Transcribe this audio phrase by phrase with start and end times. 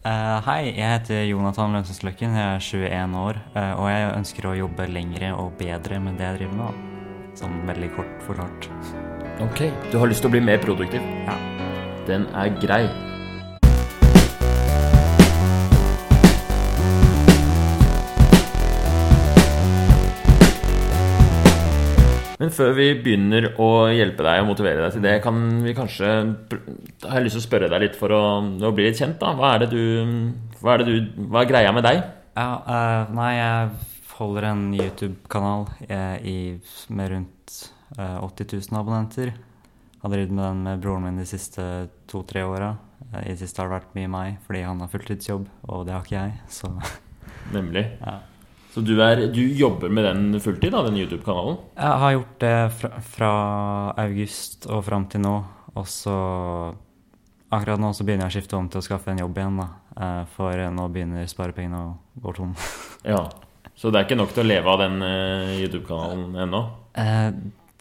[0.00, 2.32] Eh, hei, jeg heter Jonathan Lønsens Løkken.
[2.32, 6.24] Jeg er 21 år, Uh, og jeg ønsker å jobbe lengre og bedre med det
[6.24, 6.78] jeg driver med.
[7.36, 8.70] Sånn veldig kort forklart.
[9.44, 11.04] Ok, du har lyst til å bli mer produktiv.
[11.26, 11.36] Ja.
[12.08, 13.09] Den er grei.
[22.50, 26.08] Men før vi begynner å hjelpe deg og motivere deg til det, kan vi kanskje
[26.50, 29.20] Da har jeg lyst til å spørre deg litt for å, å bli litt kjent,
[29.20, 29.30] da.
[29.38, 29.84] Hva er det du
[30.58, 32.00] Hva er, det du, hva er greia med deg?
[32.34, 33.70] Ja, uh, nei, jeg
[34.16, 36.58] holder en YouTube-kanal eh,
[36.90, 37.54] med rundt
[37.98, 39.30] uh, 80 000 abonnenter.
[39.30, 41.62] Jeg Har drevet med den med broren min de siste
[42.10, 42.72] to-tre åra.
[43.12, 45.94] Eh, I det siste har det vært mye meg, fordi han har fulltidsjobb, og det
[45.94, 46.36] har ikke jeg.
[46.50, 46.74] Så
[47.54, 47.86] Nemlig.
[48.04, 48.18] ja.
[48.70, 51.56] Så du, er, du jobber med den fulltid, da, den YouTube-kanalen?
[51.74, 53.30] Jeg har gjort det fra, fra
[54.04, 55.34] august og fram til nå.
[55.74, 56.14] Og så
[57.50, 59.64] Akkurat nå så begynner jeg å skifte om til å skaffe en jobb igjen, da.
[59.98, 62.52] Eh, For nå begynner sparepengene å gå tom.
[63.10, 63.24] Ja.
[63.74, 66.60] Så det er ikke nok til å leve av den eh, YouTube-kanalen ennå?
[67.00, 67.30] Eh,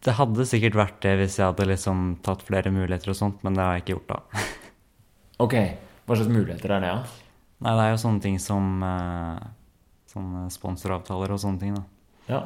[0.01, 3.57] Det hadde sikkert vært det hvis jeg hadde liksom tatt flere muligheter og sånt, men
[3.57, 4.45] det har jeg ikke gjort, da.
[5.45, 5.55] Ok.
[6.09, 7.29] Hva slags muligheter er det, da?
[7.67, 9.43] Nei, det er jo sånne ting som eh,
[10.09, 11.83] Sånne sponsoravtaler og sånne ting, da.
[12.29, 12.41] Ja.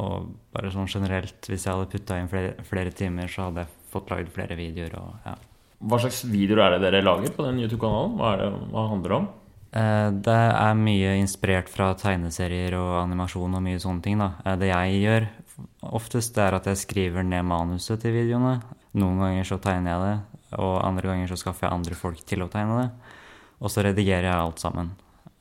[0.00, 3.74] Og bare sånn generelt, hvis jeg hadde putta inn flere, flere timer, så hadde jeg
[3.92, 5.34] fått lagd flere videoer og ja.
[5.82, 8.14] Hva slags videoer er det dere lager på den YouTube-kanalen?
[8.16, 9.26] Hva, det, hva handler det om?
[9.74, 14.18] Eh, Det er mye inspirert fra tegneserier og animasjon og mye sånne ting.
[14.22, 14.30] da.
[14.46, 15.26] Eh, Det jeg gjør
[15.90, 18.62] oftest, er at jeg skriver ned manuset til videoene.
[18.94, 22.42] Noen ganger så tegner jeg det, og andre ganger så skaffer jeg andre folk til
[22.46, 22.90] å tegne det.
[23.60, 24.92] Og så redigerer jeg alt sammen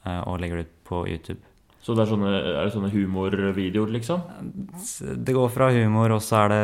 [0.05, 1.41] og legger det ut på YouTube.
[1.81, 4.21] Så det er, sånne, er det sånne humorvideoer, liksom?
[5.25, 6.61] Det går fra humor, og så er det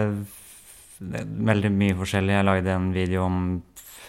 [1.50, 2.36] veldig mye forskjellig.
[2.36, 3.40] Jeg lagde en video om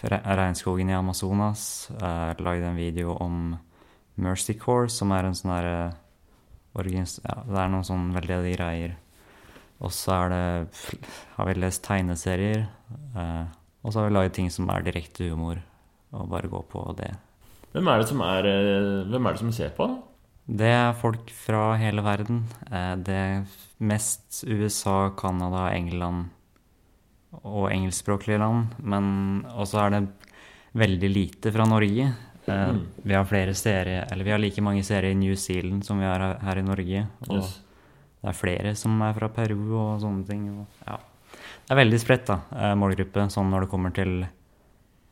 [0.05, 1.63] regnskogen i Amazonas.
[1.99, 3.57] Jeg lagde en video om
[4.21, 5.79] Mercy Corps, som er en sånn derre.
[6.79, 8.93] Ja, det er noen sånn veldedige greier.
[9.81, 10.89] Og så er det
[11.35, 12.67] Har vi lest tegneserier.
[13.15, 13.45] eh,
[13.83, 15.57] Og så har vi laget ting som er direkte humor,
[16.13, 17.13] og bare gå på det.
[17.73, 19.87] Hvem er det som, er, eh, hvem er det som ser på?
[19.87, 19.97] da?
[20.49, 22.43] Det er folk fra hele verden.
[22.71, 23.45] Eh, Det er
[23.79, 26.29] mest USA, Canada, England
[27.43, 28.67] og engelskspråklige land.
[28.81, 30.07] Men også er det
[30.75, 32.13] veldig lite fra Norge.
[32.47, 32.85] Eh, Mm.
[33.05, 36.05] Vi har flere serier, eller vi har like mange serier i New Zealand som vi
[36.05, 37.07] har her- i Norge.
[37.29, 37.59] Og Yes.
[38.23, 40.65] det er flere som er fra Peru og sånne ting.
[40.87, 40.97] Ja.
[41.67, 42.39] Det er veldig spredt, da,
[42.75, 44.27] målgruppe, sånn når det kommer til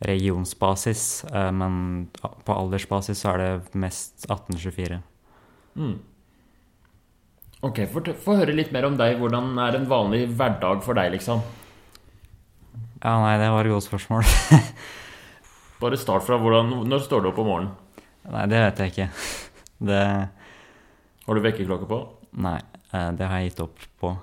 [0.01, 1.23] regionsbasis.
[1.31, 5.01] eh, Men på aldersbasis så er det mest 1824.
[5.77, 5.97] Mm.
[7.65, 9.17] Ok, Få høre litt mer om deg.
[9.19, 11.41] Hvordan er en vanlig hverdag for deg, liksom?
[13.03, 14.23] Ja, nei, det var et godt spørsmål.
[15.81, 17.73] Bare start fra hvordan Når står du opp om morgenen?
[18.27, 19.09] nei, det vet jeg ikke.
[19.87, 19.99] Det
[21.27, 21.99] Har du vekkerklokke på?
[22.41, 22.57] Nei,
[22.93, 24.15] eh, det har jeg gitt opp på.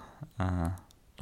[0.42, 0.64] Eh,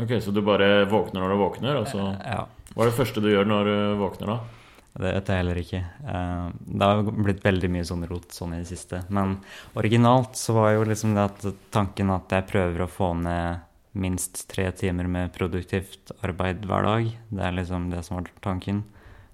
[0.01, 1.77] Ok, Så du bare våkner når du våkner?
[1.83, 4.59] Og så Ja, Hva er det første du gjør når du våkner, da?
[4.93, 5.79] det vet jeg heller ikke.
[6.05, 9.03] Eh, Det har blitt veldig mye sånn rot sånn i det siste.
[9.09, 9.39] Men
[9.79, 13.63] originalt så var jo liksom det at tanken at jeg prøver å få ned
[13.93, 17.09] minst tre timer med produktivt arbeid hver dag.
[17.29, 18.83] Det er liksom det som var tanken.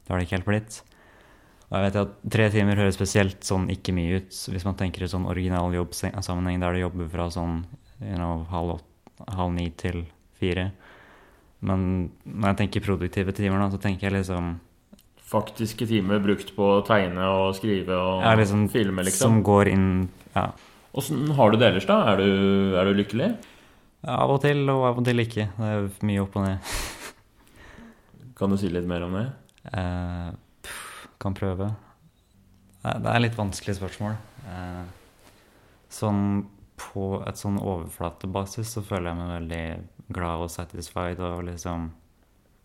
[0.04, 0.80] Det har det ikke helt blitt.
[1.68, 5.04] Og jeg vet at tre timer høres spesielt sånn ikke mye ut hvis man tenker
[5.04, 7.58] i sånn original jobbsammenheng der du jobber fra sånn
[8.00, 8.86] you know, halv, åt,
[9.34, 10.06] halv ni til
[10.38, 10.70] fire.
[11.60, 14.56] Men når jeg tenker produktive timer, da, så tenker jeg liksom
[15.28, 19.26] Faktiske timer brukt på å tegne og skrive og ja, liksom, filme, liksom.
[19.26, 19.88] Som går inn
[20.32, 20.46] ja,
[20.96, 21.98] Åssen har du det ellers, da?
[22.14, 22.30] Er du,
[22.80, 23.32] er du lykkelig?
[24.08, 25.48] av og til og av og til ikke.
[25.58, 26.72] Det er mye opp og ned.
[28.38, 29.24] Kan du si litt mer om det?
[29.74, 30.30] Eh,
[30.64, 31.72] pff, kan prøve.
[32.86, 34.14] Eh, Det er litt vanskelig spørsmål.
[34.48, 34.84] Eh,
[35.92, 36.22] sånn
[36.78, 39.64] på et sånn overflatebasis så føler jeg meg veldig
[40.16, 41.90] glad og satisfied og liksom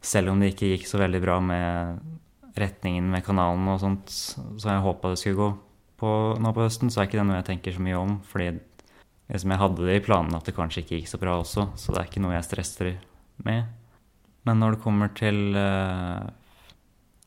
[0.03, 1.99] Selv om det ikke gikk så veldig bra med
[2.59, 5.45] retningen med kanalen og sånt, så jeg håpa det skulle gå
[6.03, 6.09] på
[6.43, 8.17] nå på høsten, så er ikke det noe jeg tenker så mye om.
[8.27, 8.49] Fordi
[9.31, 11.95] liksom jeg hadde det i planene at det kanskje ikke gikk så bra også, så
[11.95, 12.91] det er ikke noe jeg stresser
[13.47, 13.71] med.
[14.43, 16.27] Men når det kommer til uh,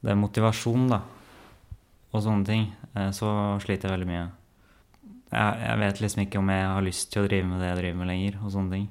[0.05, 1.01] det motivasjon, da,
[2.13, 3.31] og sånne ting, uh, så
[3.65, 4.27] sliter jeg veldig mye.
[5.33, 7.79] Jeg, jeg vet liksom ikke om jeg har lyst til å drive med det jeg
[7.81, 8.85] driver med lenger, og sånne ting.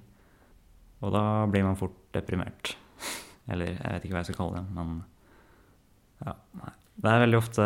[1.05, 1.21] Og da
[1.51, 2.73] blir man fort deprimert.
[3.51, 4.97] Eller jeg vet ikke hva jeg skal kalle det, men
[6.25, 6.73] ja, nei.
[6.95, 7.63] Det er veldig ofte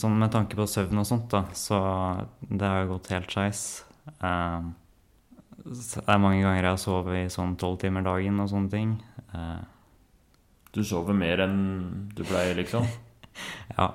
[0.00, 1.78] sånn med tanke på søvn og sånt, da, så
[2.48, 3.64] det har jo gått helt skeis.
[4.16, 4.70] Eh,
[5.62, 8.94] det er mange ganger jeg har sovet i sånn tolv timer dagen og sånne ting.
[9.36, 9.60] Eh,
[10.72, 11.58] Du sover mer enn
[12.16, 12.88] du pleier, liksom?
[13.76, 13.90] Ja.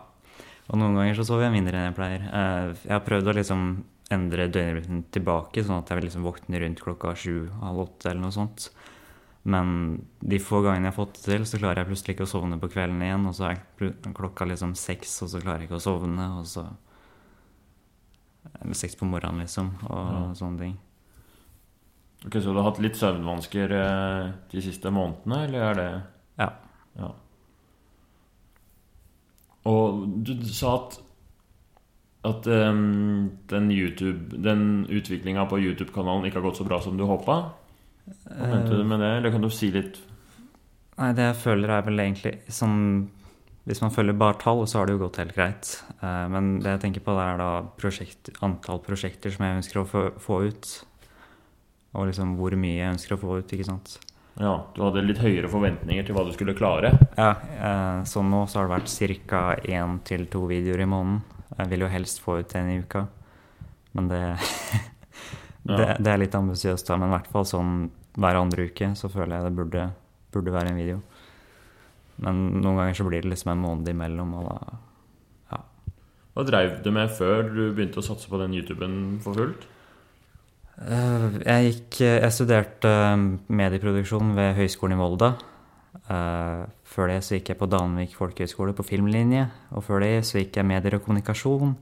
[0.70, 2.24] Og noen ganger så sover jeg mindre enn jeg pleier.
[2.30, 3.66] Eh, Jeg har prøvd å liksom
[4.14, 8.32] endre døgnrytmen tilbake, sånn at jeg liksom våkne rundt klokka sju, halv åtte eller noe
[8.36, 8.70] sånt.
[9.48, 12.32] Men de få gangene jeg har fått det til, så klarer jeg plutselig ikke å
[12.34, 13.28] sovne på kvelden igjen.
[13.30, 13.62] Og så er
[14.16, 16.26] klokka liksom seks, og så klarer jeg ikke å sovne.
[16.40, 16.66] Og så
[18.62, 20.34] Eller seks på morgenen, liksom, og Ja.
[20.34, 20.78] sånne ting.
[22.26, 26.04] Ok, Så du har hatt litt søvnvansker eh, de siste månedene, eller er det
[26.40, 26.50] Ja.
[26.98, 27.12] Ja.
[29.66, 31.00] Og du sa at
[32.26, 37.04] at um, den YouTube Den utviklinga på YouTube-kanalen ikke har gått så bra som du
[37.08, 37.36] håpa.
[38.08, 39.12] Hva mente du med det?
[39.20, 40.00] Eller kan du si litt
[40.98, 42.80] Nei, det jeg føler er vel egentlig sånn
[43.68, 45.74] Hvis man følger bare tall, så har det jo gått helt greit.
[46.02, 49.82] Eh, Men det jeg tenker på, det er da prosjekt, antall prosjekter som jeg ønsker
[49.82, 50.70] å få, få ut.
[51.94, 53.98] Og liksom hvor mye jeg ønsker å få ut, ikke sant.
[54.40, 56.94] Ja, du hadde litt høyere forventninger til hva du skulle klare.
[57.18, 59.44] Ja, eh, så nå så har det vært ca.
[59.68, 61.24] én til to videoer i måneden.
[61.56, 63.06] Jeg vil jo helst få ut en i uka,
[63.96, 64.22] men det
[65.68, 66.92] det, det er litt ambisiøst.
[66.96, 67.78] Men i hvert fall sånn
[68.18, 69.86] hver andre uke så føler jeg det burde,
[70.34, 71.00] burde være en video.
[72.24, 74.78] Men noen ganger så blir det liksom en måned imellom, og da
[76.38, 79.64] Hva dreiv du med før du begynte å satse på den YouTuben for fullt?
[80.78, 85.32] Eh, Jeg gikk Jeg studerte eh, medieproduksjon ved Høgskolen i Volda.
[86.08, 89.50] Eh, Før det så gikk jeg på Danvik folkehøgskole på filmlinje.
[89.76, 91.76] Og før det så gikk jeg medier og kommunikasjon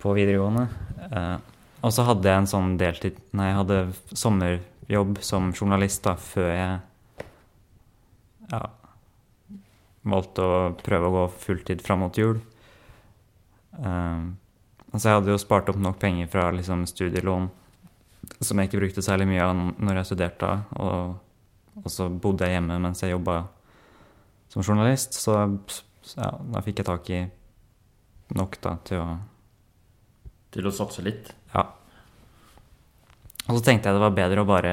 [0.00, 0.64] på videregående.
[1.12, 1.36] Uh,
[1.82, 3.76] Og så hadde jeg en sånn deltid Nei, jeg hadde
[4.18, 6.80] sommerjobb som journalist da før jeg
[8.50, 8.60] ja,
[10.02, 12.40] valgte å prøve å gå fulltid fram mot jul.
[13.78, 14.34] Uh,
[14.88, 17.50] Altså jeg hadde jo spart opp nok penger fra liksom studielån
[18.40, 20.52] som jeg ikke brukte særlig mye av når jeg studerte.
[20.80, 21.18] Og,
[21.84, 23.40] og så bodde jeg hjemme mens jeg jobba
[24.52, 25.16] som journalist.
[25.18, 25.34] Så,
[26.02, 27.24] så ja, da fikk jeg tak i
[28.38, 29.08] nok da til å
[30.52, 31.28] Til å satse litt?
[31.52, 31.66] Ja.
[33.48, 34.72] Og så tenkte jeg det var bedre å bare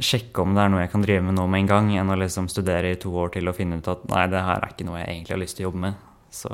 [0.00, 2.18] sjekke om det er noe jeg kan drive med nå med en gang, enn å
[2.18, 4.86] liksom studere i to år til og finne ut at nei, det her er ikke
[4.88, 6.04] noe jeg egentlig har lyst til å jobbe med.
[6.34, 6.50] Så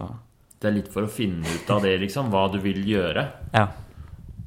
[0.61, 2.31] Det er litt for å finne ut av det, liksom.
[2.33, 3.27] Hva du vil gjøre.
[3.57, 3.67] ja.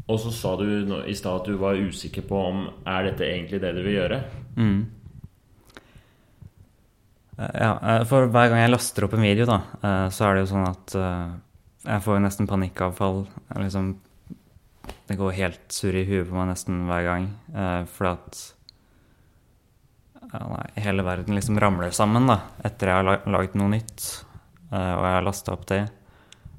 [0.10, 0.66] Og så sa du
[1.06, 4.24] i stad at du var usikker på om er dette egentlig det du vil gjøre.
[4.58, 4.80] Mm.
[7.40, 10.44] Ja, eh, for hver gang jeg laster opp en video, da, eh, så er det
[10.44, 11.28] jo sånn at eh,
[11.86, 13.22] jeg får jo nesten panikkavfall.
[13.62, 13.94] Liksom,
[15.08, 17.30] det går helt surr i huet på meg nesten hver gang.
[17.94, 18.42] For at
[20.30, 24.10] ja, nei, hele verden liksom ramler sammen da, etter jeg har lagd noe nytt,
[24.70, 25.82] og jeg har lasta opp det.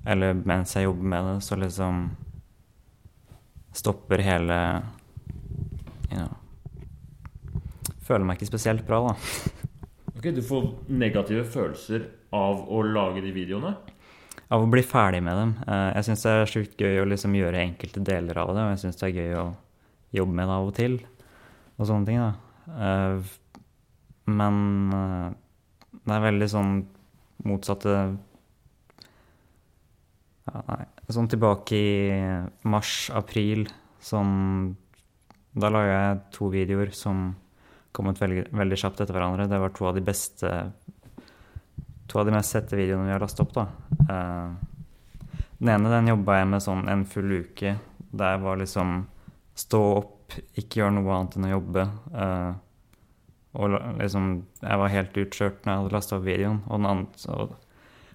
[0.08, 2.02] Eller mens jeg jobber med det, så liksom
[3.72, 4.56] stopper hele
[6.10, 6.32] you know,
[8.06, 9.14] Føler meg ikke spesielt bra, da.
[10.20, 13.70] Ok, Du får negative følelser av å lage de videoene?
[14.50, 15.52] Av å bli ferdig med dem.
[15.64, 18.72] Eh, Jeg syns det er sjukt gøy å liksom gjøre enkelte deler av det, og
[18.74, 19.44] jeg syns det er gøy å
[20.18, 20.98] jobbe med det av og til.
[21.78, 22.32] Og sånne ting, da.
[22.74, 23.18] Eh,
[24.30, 24.58] Men
[24.98, 25.30] eh,
[26.04, 26.74] det er veldig sånn
[27.46, 27.94] motsatte
[30.50, 30.84] ja, Nei.
[31.10, 32.18] Sånn tilbake i
[32.70, 33.66] mars-april,
[34.00, 34.76] sånn
[35.50, 37.32] Da laga jeg to videoer som
[37.90, 39.48] kom ut veldig, veldig kjapt etter hverandre.
[39.50, 40.50] Det var to av de beste
[42.10, 43.66] To av de mest sette videoene vi har lastet opp, da.
[44.10, 47.76] Eh, den ene den jobba jeg med sånn en full uke.
[48.10, 49.04] Der var liksom
[49.54, 51.84] stå opp, ikke gjøre noe annet enn å jobbe.
[52.24, 52.52] eh,
[53.60, 56.60] og liksom Jeg var helt utkjørt når jeg hadde lasta opp videoen.
[56.66, 57.56] Og, den andre,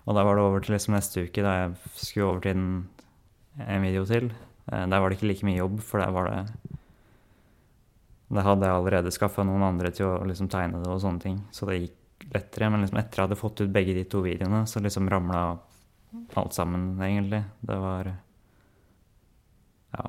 [0.05, 2.67] og, da var det over til liksom neste uke, da jeg skulle over til en,
[3.65, 4.29] en video til.
[4.71, 6.41] Eh, der var det ikke like mye jobb, for der var det
[8.35, 11.39] Da hadde jeg allerede skaffa noen andre til å liksom tegne det og sånne ting.
[11.53, 12.69] Så det gikk lettere.
[12.71, 15.41] Men liksom etter jeg hadde fått ut begge de to videoene, så liksom ramla
[16.41, 17.43] alt sammen, egentlig.
[17.61, 18.11] Det var
[19.95, 20.05] Ja.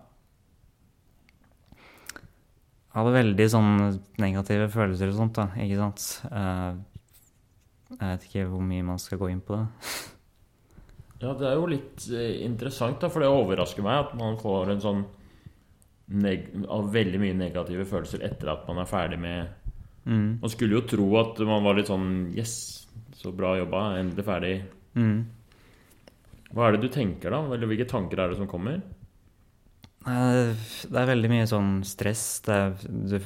[1.77, 3.73] Jeg hadde veldig sånn
[4.19, 5.51] negative følelser og sånt, da.
[5.61, 6.96] Ikke sant.
[7.93, 9.67] Jeg vet ikke hvor mye man skal gå inn på det.
[11.23, 14.75] Ja, det er jo litt eh, interessant, da, for det overrasker meg at man får
[14.75, 15.05] en sånn
[16.71, 19.67] av veldig mye negative følelser etter at man er ferdig med
[20.07, 20.39] Mm.
[20.41, 23.89] Man skulle jo tro at man var litt sånn Yes, så bra jobba.
[23.99, 24.55] Endelig ferdig.
[24.95, 25.25] Mm.
[26.55, 27.43] Hva er det du tenker, da?
[27.51, 28.79] Eller hvilke tanker er det som kommer?
[30.07, 32.25] Det er veldig mye sånn stress.
[32.47, 33.19] Det er, du,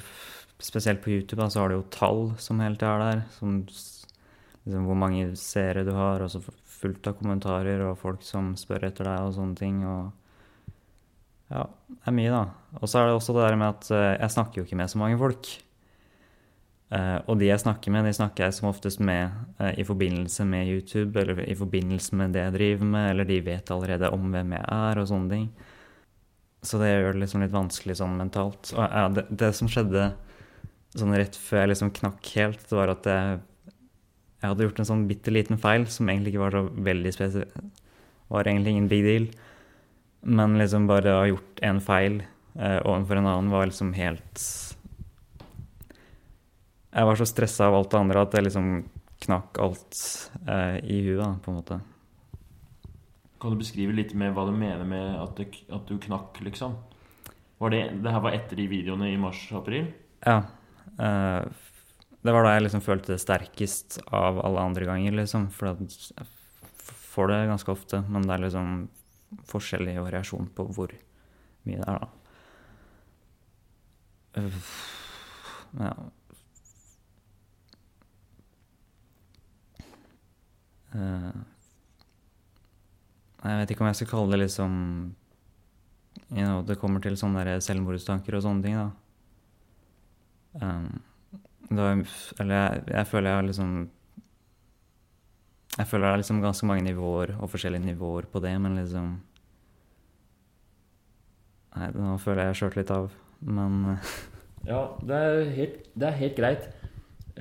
[0.61, 3.23] spesielt på YouTube så har du jo tall som hele tida er der.
[3.37, 3.61] Som,
[4.67, 6.43] liksom, hvor mange seere du har, og så
[6.81, 9.83] fullt av kommentarer og folk som spør etter deg og sånne ting.
[9.87, 10.11] Og
[11.51, 12.79] ja, det er mye, da.
[12.81, 14.93] Og så er det også det der med at eh, jeg snakker jo ikke med
[14.93, 15.51] så mange folk.
[16.91, 19.31] Eh, og de jeg snakker med, de snakker jeg som oftest med
[19.63, 23.43] eh, i forbindelse med YouTube, eller i forbindelse med det jeg driver med, eller de
[23.47, 25.47] vet allerede om hvem jeg er, og sånne ting.
[26.67, 28.73] Så det gjør det liksom litt vanskelig sånn mentalt.
[28.75, 30.11] Og ja, det, det som skjedde
[30.99, 33.39] sånn rett før jeg liksom knakk helt, det var at jeg,
[34.41, 37.69] jeg hadde gjort en sånn bitte liten feil som egentlig ikke var så veldig spesiell.
[38.33, 39.27] Var egentlig ingen big deal.
[40.25, 44.43] Men liksom bare å ha gjort en feil eh, overfor en annen var liksom helt
[46.91, 48.69] Jeg var så stressa av alt det andre at jeg liksom
[49.25, 50.01] knakk alt
[50.49, 51.81] eh, i huet, da, på en måte.
[53.41, 56.75] Kan du beskrive litt mer hva du mener med at, det, at du knakk, liksom?
[57.61, 59.93] Var det, det her var etter de videoene i mars-april?
[60.25, 60.41] Ja.
[60.97, 61.70] Eh,
[62.23, 65.49] det var da jeg liksom følte det sterkest av alle andre ganger, liksom.
[65.55, 66.27] For jeg
[67.15, 68.73] får det ganske ofte, men det er liksom
[69.51, 70.93] forskjellig variasjon på hvor
[71.69, 72.09] mye det er, da.
[75.81, 75.95] Ja.
[80.95, 81.33] Eh,
[83.41, 84.73] Jeg vet ikke om jeg skal kalle det liksom
[86.31, 88.91] you know, Det kommer til sånne selvmordstanker og sånne ting, da.
[90.61, 91.01] Um,
[91.79, 92.03] var,
[92.43, 93.73] eller jeg, jeg føler jeg har liksom
[95.79, 99.13] Jeg føler det er liksom ganske mange nivåer og forskjellige nivåer på det, men liksom
[101.77, 103.13] Nei, nå føler jeg jeg har skjørt litt av,
[103.47, 104.13] men eh,
[104.73, 106.67] Ja, det er helt, det er helt greit.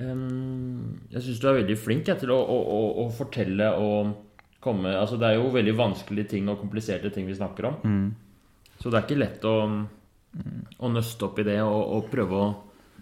[0.00, 4.14] Um, jeg syns du er veldig flink jeg, til å, å, å, å fortelle og
[4.64, 7.76] komme Altså, det er jo veldig vanskelige ting og kompliserte ting vi snakker om.
[7.84, 9.54] mm, Så det er ikke lett å,
[10.78, 12.48] å nøste opp i det og, og prøve å,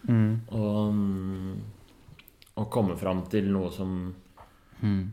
[0.09, 0.65] mm, å,
[2.57, 4.15] og, komme fram til noe som
[4.81, 5.05] mm,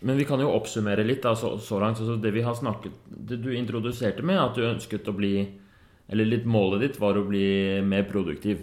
[0.00, 2.00] Men vi kan jo oppsummere litt da, så, så langt.
[2.00, 5.48] Altså det vi har snakket Det du introduserte med, at du ønsket å bli
[6.08, 8.58] Eller litt målet ditt var å bli mer produktiv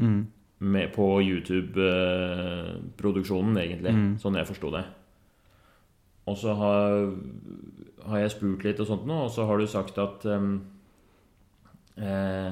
[0.00, 0.26] mm,
[0.60, 3.92] med, på YouTube-produksjonen, egentlig.
[3.96, 4.18] Mm.
[4.20, 4.84] Sånn jeg forsto det.
[6.28, 7.14] Og så har,
[8.10, 10.50] har jeg spurt litt og sånt nå, og så har du sagt at um,
[11.96, 12.50] eh,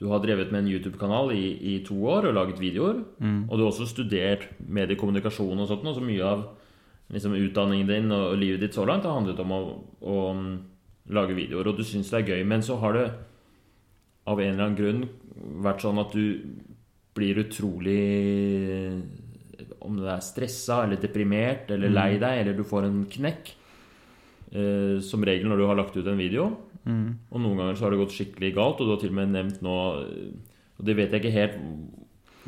[0.00, 3.02] du har drevet med en YouTube-kanal i, i to år og laget videoer.
[3.20, 6.46] mm, Og du har også studert mediekommunikasjon og sånt, og så mye av
[7.12, 9.60] liksom, utdanningen din og livet ditt så langt har handlet om å,
[10.00, 10.46] å um,
[11.12, 12.46] lage videoer, og du syns det er gøy.
[12.48, 13.06] Men så har det
[14.30, 15.04] av en eller annen grunn
[15.64, 16.24] vært sånn at du
[17.16, 18.00] blir utrolig
[19.80, 23.52] Om du er stressa eller deprimert eller lei deg, eller du får en knekk.
[24.50, 26.48] Eh, som regel når du har lagt ut en video.
[26.84, 27.08] Mm.
[27.30, 29.34] Og noen ganger så har det gått skikkelig galt, og du har til og med
[29.34, 29.76] nevnt nå
[30.80, 31.58] Og det vet jeg ikke helt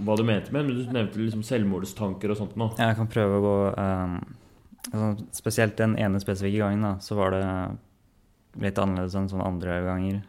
[0.02, 2.70] hva du mente med, men du nevnte liksom selvmordstanker og sånt nå.
[2.80, 4.14] Jeg kan prøve å gå um,
[4.88, 7.42] altså, Spesielt den ene spesifikke gangen, da, så var det
[8.62, 10.22] litt annerledes enn sånne andre ganger.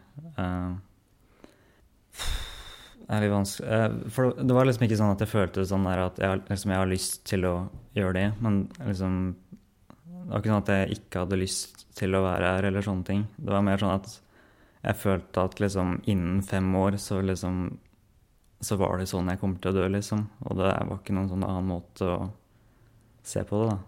[3.04, 5.88] Det er litt vanskelig eh, For det var liksom ikke sånn at jeg følte sånn
[5.90, 7.56] der at jeg, liksom, jeg har lyst til å
[7.98, 9.18] gjøre det, men liksom
[10.24, 13.08] Det var ikke sånn at jeg ikke hadde lyst til å være her, eller sånne
[13.08, 13.26] ting.
[13.38, 14.14] Det var mer sånn at
[14.84, 17.66] jeg følte at liksom innen fem år så liksom
[18.64, 20.22] så var det sånn jeg kommer til å dø, liksom.
[20.48, 22.20] Og det var ikke noen sånn annen måte å
[23.28, 23.80] se på det, da.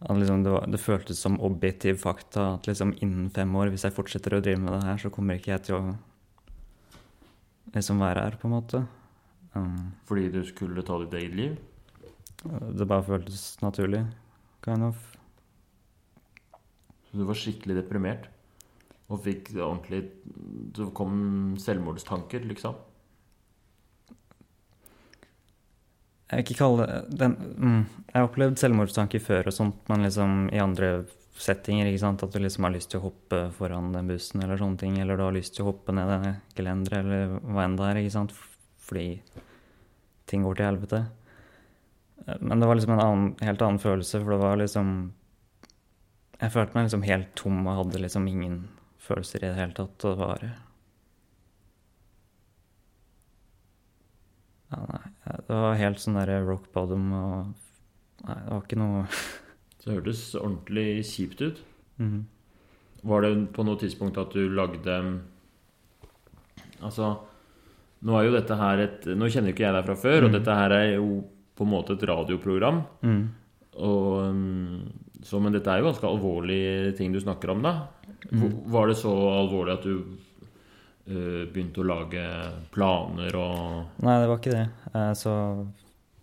[0.00, 3.84] At liksom det, var, det føltes som objektiv fakta at liksom innen fem år, hvis
[3.86, 5.82] jeg fortsetter å drive med det her, så kommer ikke jeg til å
[7.74, 8.82] liksom være her, på en måte.
[9.52, 11.58] Um, Fordi du skulle ta ditt eget liv.
[12.42, 14.06] det bare føltes naturlig,
[14.64, 15.19] kind of.
[17.10, 18.28] Så du var skikkelig deprimert.
[19.10, 20.04] Og fikk ordentlig
[20.76, 22.76] Så kom selvmordstanker, liksom.
[26.30, 30.04] Jeg vil ikke kalle det den, mm, Jeg har opplevd selvmordstanker før og sånt, men
[30.06, 31.86] liksom i andre settinger.
[31.86, 32.22] ikke sant?
[32.22, 34.98] At du liksom har lyst til å hoppe foran den bussen eller sånne ting.
[35.00, 37.96] Eller du har lyst til å hoppe ned det gelenderet eller hva enn det er.
[38.02, 38.34] ikke sant?
[38.78, 39.20] Fordi
[40.26, 41.00] ting går til helvete.
[42.28, 45.12] Eh, Men det var liksom en annen, helt annen følelse, for det var liksom
[46.40, 48.54] Jeg følte meg liksom helt tom og hadde liksom ingen
[49.00, 50.04] følelser i det hele tatt.
[50.08, 50.44] Og det var
[54.70, 55.02] ja, Nei,
[55.48, 57.50] det var helt sånn derre rock bottom og
[58.28, 59.04] Nei, det var ikke noe
[59.80, 61.60] det hørtes ordentlig kjipt ut.
[62.00, 62.20] Mhm.
[63.08, 64.96] Var det på noe tidspunkt at du lagde
[66.84, 67.06] Altså
[68.04, 70.36] Nå er jo dette her et Nå kjenner ikke jeg deg fra før, og Mm.
[70.38, 71.06] dette her er jo
[71.56, 72.78] på en måte et radioprogram.
[73.04, 73.24] Mm.
[73.78, 74.88] Og, um,
[75.22, 77.74] så, men dette er jo ganske alvorlige ting du snakker om, da.
[78.30, 78.48] Mm.
[78.72, 79.94] Var det så alvorlig at du
[81.10, 82.24] uh, begynte å lage
[82.74, 84.66] planer og Nei, det var ikke det.
[84.94, 85.34] Uh, Så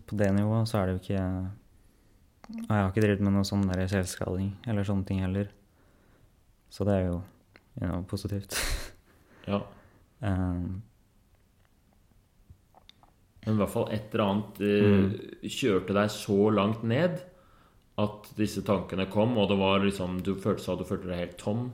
[0.08, 1.24] på det nivået så er det jo ikke
[2.48, 5.50] Og jeg har ikke drevet med noe sånn selvskading eller sånne ting heller.
[6.72, 7.16] Så det er jo
[7.80, 8.56] you know, positivt.
[9.48, 9.62] Ja.
[10.20, 10.82] Um,
[13.46, 15.46] Men i hvert fall et eller annet mm.
[15.48, 17.22] kjørte deg så langt ned
[17.98, 21.38] at disse tankene kom, og det var liksom Du følte, at du følte deg helt
[21.40, 21.72] tom.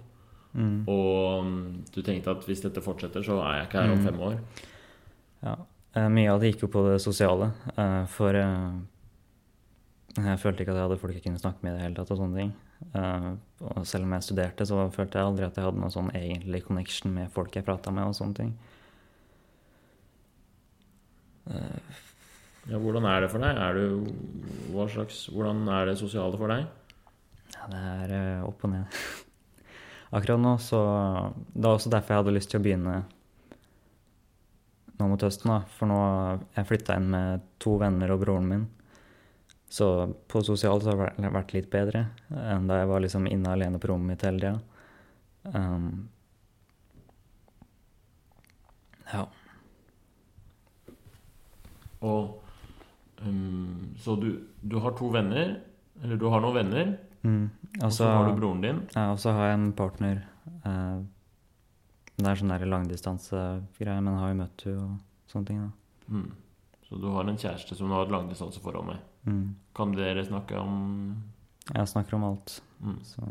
[0.89, 4.21] Og mm, du tenkte at hvis dette fortsetter, så er jeg ikke her om fem
[4.23, 4.37] år.
[5.43, 5.55] Ja.
[5.99, 7.51] Eh, Mye av det gikk jo på det sosiale.
[7.77, 8.77] eh, For eh,
[10.17, 12.13] jeg følte ikke at jeg hadde folk jeg kunne snakke med i det hele tatt.
[12.15, 12.53] Og sånne ting.
[13.65, 16.63] Og selv om jeg studerte, så følte jeg aldri at jeg hadde noen sånn egentlig
[16.67, 18.07] connection med folk jeg prata med.
[18.07, 18.55] og sånne ting.
[22.71, 23.59] Ja, hvordan er det for deg?
[23.61, 24.07] Er du,
[24.73, 26.65] hva slags, hvordan er det sosiale for deg?
[27.55, 29.01] Ja, det er eh, opp og ned.
[30.17, 30.81] Akkurat nå, så
[31.53, 32.95] Det er også derfor jeg hadde lyst til å begynne
[34.95, 35.51] nå mot høsten.
[35.51, 35.99] da, For nå
[36.55, 38.65] jeg flytta inn med to venner og broren min.
[39.69, 39.89] Så
[40.31, 43.81] på sosialt så har det vært litt bedre enn da jeg var liksom inne alene
[43.83, 44.61] på rommet mitt hele tida.
[45.51, 46.07] Um,
[49.11, 49.25] ja.
[52.07, 52.44] Og
[53.23, 55.61] um, Så du, du har to venner,
[56.03, 57.49] eller du har noen venner, Mm.
[57.81, 58.81] og så så har du broren din.
[58.95, 60.19] ja, og så har jeg en partner.
[60.67, 61.01] Uh,
[62.19, 64.99] det er sånn der langdistansegreier, men har jo møtt henne og
[65.33, 65.63] sånne ting.
[65.63, 65.71] da.
[66.15, 66.33] Mm.
[66.89, 68.99] Så du har en kjæreste som du har et langdistanseforhold med.
[69.25, 69.55] Mm.
[69.75, 71.23] Kan dere snakke om
[71.75, 72.61] Jeg snakker om alt.
[72.85, 72.99] mm.
[73.03, 73.23] Så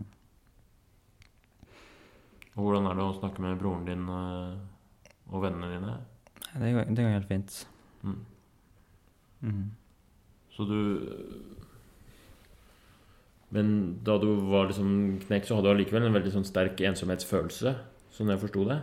[2.55, 4.57] Og hvordan er det å snakke med broren din eh,
[5.33, 5.93] og vennene dine?
[6.59, 7.55] det går, det går helt fint.
[8.03, 8.19] Mm.
[9.43, 9.71] Mm.
[10.55, 10.79] Så du
[13.53, 17.75] Men da du var liksom knekt, så hadde du allikevel en veldig sånn sterk ensomhetsfølelse,
[18.15, 18.79] sånn jeg forsto det?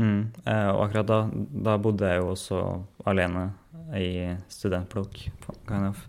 [0.00, 0.32] Mm.
[0.48, 1.18] Eh, og akkurat da,
[1.68, 2.60] da bodde jeg jo også
[3.10, 3.44] alene
[4.00, 5.20] i studentblokk.
[5.68, 6.00] Kind of.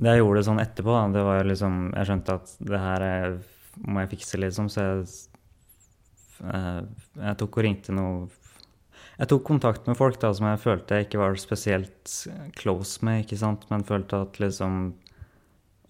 [0.00, 3.04] Det jeg gjorde sånn etterpå, da, det var jo liksom Jeg skjønte at det her
[3.04, 3.34] er,
[3.84, 5.02] må jeg fikse, liksom, så jeg
[6.48, 6.80] eh,
[7.20, 8.30] Jeg tok og ringte noe
[9.20, 12.12] Jeg tok kontakt med folk da som jeg følte jeg ikke var spesielt
[12.56, 14.94] close med, ikke sant, men følte at liksom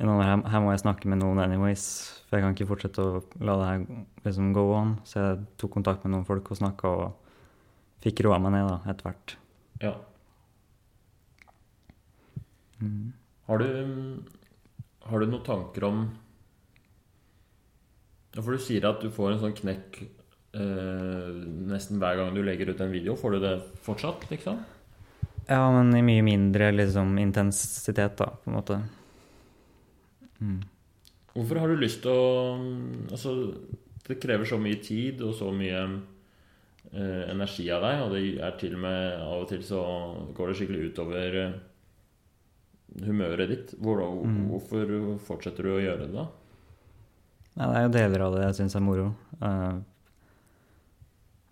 [0.01, 1.85] her, her må jeg snakke med noen anyways,
[2.27, 3.85] for jeg kan ikke fortsette å la det her
[4.25, 4.97] liksom go on.
[5.07, 8.79] Så jeg tok kontakt med noen folk og snakka, og fikk roa meg ned da,
[8.91, 9.37] etter hvert.
[9.85, 9.95] Ja.
[12.81, 13.13] Mm.
[13.47, 14.25] Har du
[15.11, 16.03] Har du noen tanker om
[18.31, 20.05] for du sier at du får en sånn knekk
[20.53, 23.17] nesten hver gang du legger ut en video.
[23.17, 23.55] Får du det
[23.87, 24.59] fortsatt, liksom?
[25.51, 28.81] Ja, men i mye mindre liksom intensitet, da, på en måte.
[30.41, 30.61] Mm.
[31.35, 32.57] Hvorfor har du lyst til å
[33.11, 33.35] Altså,
[34.07, 38.57] det krever så mye tid og så mye eh, energi av deg, og det er
[38.59, 39.83] til og med av og til så
[40.35, 41.59] går det skikkelig utover eh,
[43.07, 43.75] humøret ditt.
[43.79, 44.49] Hvor, Mm.
[44.51, 46.27] Hvorfor fortsetter du å gjøre det, da?
[47.57, 49.13] Ja, det er jo deler av det jeg syns er moro.
[49.41, 49.79] Eh, eh,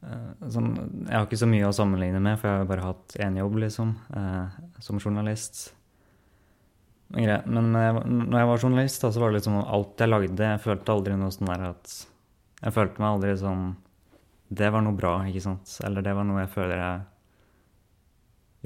[0.02, 0.68] sånn,
[1.08, 3.56] jeg har ikke så mye å sammenligne med, for jeg har bare hatt én jobb,
[3.64, 5.72] liksom, eh, som journalist.
[7.10, 9.96] Men, greit, men jeg, var- når jeg var journalist, da, så var det liksom alt
[10.04, 11.92] jeg lagde Jeg følte aldri noe sånn der at
[12.60, 13.62] Jeg følte meg aldri sånn
[14.52, 15.72] Det var noe bra, ikke sant?
[15.88, 17.00] Eller det var noe jeg føler jeg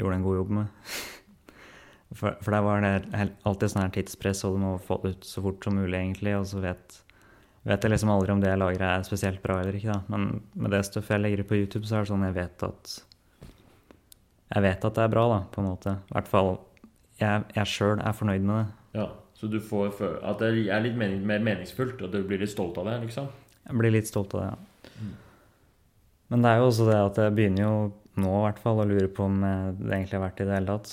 [0.02, 0.66] gjorde en god jobb med.
[2.18, 5.24] For, for der var det alltid sånn her tidspress, og du må få det ut
[5.24, 6.34] så fort som mulig, egentlig.
[6.36, 6.98] Og så vet,
[7.68, 9.94] vet jeg liksom aldri om det jeg lager, er spesielt bra eller ikke.
[9.94, 10.00] da.
[10.12, 12.68] Men med det stoffet jeg legger ut på YouTube, så er det sånn jeg vet
[12.68, 12.98] at
[14.52, 15.94] Jeg vet at det er bra, da, på en måte.
[16.10, 16.50] I hvert fall
[17.22, 18.66] jeg, jeg sjøl er fornøyd med det.
[19.00, 19.06] Ja,
[19.38, 22.52] Så du får føle at det er litt mening, mer meningsfullt, og du blir litt
[22.52, 23.30] stolt av det, liksom?
[23.62, 24.92] Jeg blir litt stolt av det, ja.
[24.98, 25.14] Mm.
[26.32, 27.72] Men det er jo også det at jeg begynner jo
[28.22, 30.76] nå i hvert fall å lure på om det egentlig har vært i det hele
[30.76, 30.92] tatt.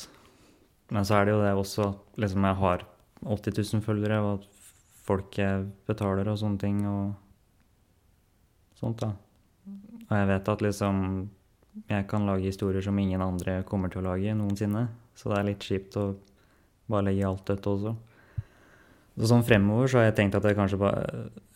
[0.95, 2.86] Men så er det jo det også at liksom jeg har
[3.25, 4.59] 80 000 følgere, og at
[5.10, 7.15] folk jeg betaler og sånne ting og
[8.80, 9.13] sånt, da.
[10.10, 11.04] Og jeg vet at liksom
[11.88, 14.88] jeg kan lage historier som ingen andre kommer til å lage noensinne.
[15.15, 16.06] Så det er litt kjipt å
[16.89, 17.93] bare legge alt dødt også.
[19.19, 21.00] Så sånn fremover så har jeg tenkt at jeg kanskje bare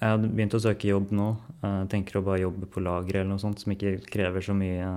[0.02, 1.30] Jeg har begynt å søke jobb nå.
[1.64, 4.90] Jeg tenker å bare jobbe på lager eller noe sånt som ikke krever så mye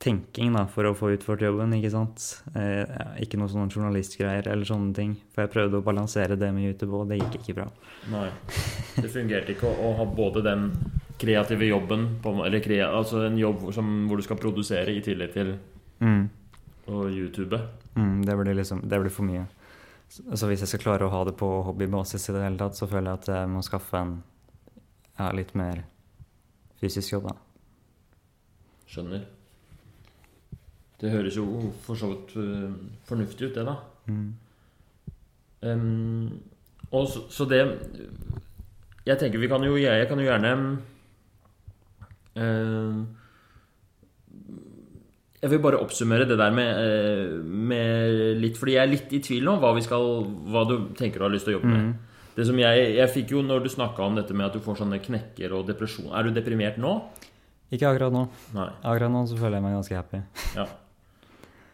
[0.00, 2.22] tenking da, for å få utført jobben, ikke sant.
[2.56, 2.88] Eh,
[3.20, 5.12] ikke noe sånn journalistgreier eller sånne ting.
[5.34, 7.66] For jeg prøvde å balansere det med YouTube, og det gikk ikke bra.
[8.12, 8.30] Nei.
[8.96, 10.70] Det fungerte ikke å, ha både den
[11.20, 15.32] kreative jobben på, Eller kre, altså en jobb som, hvor du skal produsere i tillegg
[15.36, 15.56] til
[16.00, 16.30] Mm.
[16.88, 17.58] å YouTube.
[17.94, 19.44] Mm, det, blir liksom, det blir for mye.
[20.08, 22.74] Så, så hvis jeg skal klare å ha det på hobbybasis i det hele tatt,
[22.78, 24.14] så føler jeg at jeg må skaffe en
[25.18, 25.84] ja, litt mer
[26.80, 27.36] fysisk jobb, da.
[28.88, 29.28] Skjønner.
[31.00, 32.70] Det høres jo for så vidt øh,
[33.08, 33.76] fornuftig ut, det, da.
[34.10, 34.34] Mm.
[35.60, 36.40] Um,
[36.90, 37.60] og så, så det
[39.06, 40.52] Jeg tenker vi kan jo Jeg kan jo gjerne
[42.40, 43.02] ehm,
[45.42, 49.22] Jeg vil bare oppsummere det der med, eh, med litt Fordi jeg er litt i
[49.24, 51.94] tvil nå hva, vi skal, hva du tenker du har lyst til å jobbe med.
[52.36, 54.82] Det som jeg, jeg fikk jo når du snakka om dette med at du får
[54.82, 56.96] sånne knekker og depresjon Er du deprimert nå?
[57.70, 58.26] Ikke akkurat nå.
[58.56, 58.70] Nei.
[58.80, 60.22] Akkurat nå så føler jeg meg ganske happy.
[60.56, 60.70] Ja.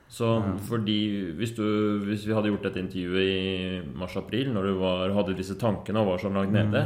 [0.09, 0.29] Så
[0.69, 1.65] fordi hvis, du,
[2.07, 6.13] hvis vi hadde gjort dette intervjuet i mars-april, når du var, hadde disse tankene og
[6.13, 6.85] var så langt nede,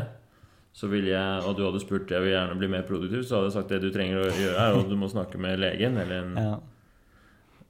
[0.73, 3.51] så ville jeg, og du hadde spurt jeg vil gjerne bli mer produktiv, så hadde
[3.51, 6.23] jeg sagt det du trenger å gjøre, er at du må snakke med legen eller
[6.23, 6.55] en Ja.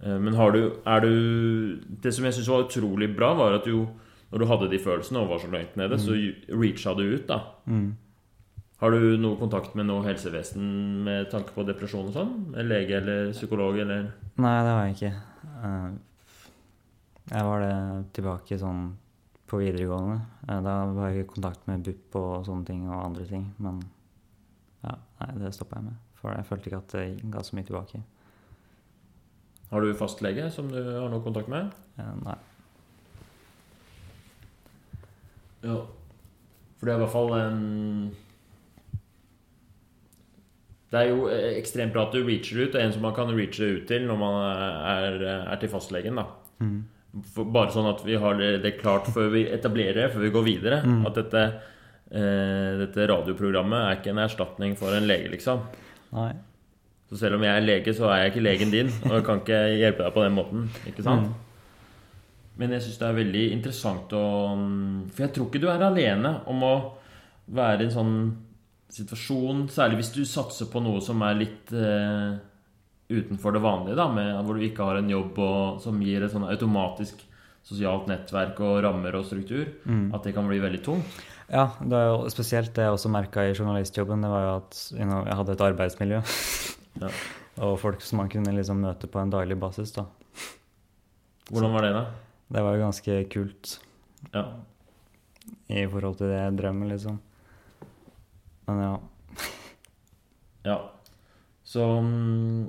[0.02, 3.64] Eh, Men har du, er du Det som jeg syns var utrolig bra, var at
[3.64, 3.88] du
[4.30, 6.14] når du hadde de følelsene og var så langt nede, så
[6.54, 7.40] reacha du ut, da.
[7.66, 7.96] Mm.
[8.80, 12.30] Har du noe kontakt med noe helsevesen med tanke på depresjon og sånn?
[12.64, 14.06] Lege eller psykolog eller
[14.40, 15.10] Nei, det har jeg ikke.
[15.44, 15.90] Eh,
[17.30, 18.96] Jeg var det tilbake sånn
[19.46, 20.20] på videregående.
[20.48, 23.54] Eh, Da var jeg i kontakt med BUP og sånne ting og andre ting.
[23.58, 23.80] Men
[24.84, 25.96] ja, nei, det stoppa jeg med.
[26.20, 28.02] For jeg følte ikke at det ga så mye tilbake.
[29.70, 31.70] Har du fastlege som du har noe kontakt med?
[31.98, 32.36] Eh, Nei.
[35.62, 35.76] Ja.
[36.78, 37.60] For det er i hvert fall en
[40.90, 42.72] Det er jo eh, ekstremt bra at du reacher ut.
[42.72, 45.20] Det er en som man kan reache ut til når man er,
[45.52, 46.18] er til fastlegen.
[46.22, 46.28] da
[46.60, 46.80] Mm.
[47.54, 50.82] Bare sånn at vi har det klart før vi etablerer før vi går videre.
[50.84, 50.98] Mm.
[51.08, 51.44] At dette,
[52.12, 55.62] eh, dette radioprogrammet er ikke en erstatning for en lege, liksom.
[56.12, 56.34] Nei.
[57.10, 59.40] Så selv om jeg er lege, så er jeg ikke legen din, og jeg kan
[59.40, 60.68] ikke hjelpe deg på den måten.
[60.86, 61.32] Ikke sant?
[62.60, 64.24] Men jeg syns det er veldig interessant å
[65.14, 66.74] For jeg tror ikke du er alene om å
[67.56, 68.14] være en sånn
[68.94, 72.38] situasjon, særlig hvis du satser på noe som er litt eh,
[73.10, 76.32] utenfor det vanlige, da, med, hvor du ikke har en jobb og, som gir et
[76.32, 77.24] sånn automatisk
[77.66, 79.66] sosialt nettverk og rammer og struktur,
[80.14, 81.18] at det kan bli veldig tungt.
[81.50, 84.78] Ja, det er jo spesielt det jeg også merka i journalistjobben, det var jo at
[84.94, 86.20] you know, jeg hadde et arbeidsmiljø.
[87.02, 87.10] Ja.
[87.66, 90.06] og folk som man kunne liksom møte på en daglig basis, da.
[91.50, 92.04] Hvordan var det, da?
[92.54, 93.76] Det var jo ganske kult
[94.34, 94.44] Ja.
[95.68, 97.18] i forhold til det jeg drømmer, liksom.
[98.70, 98.94] Men ja.
[100.70, 100.78] Ja.
[101.64, 102.66] Så, mm,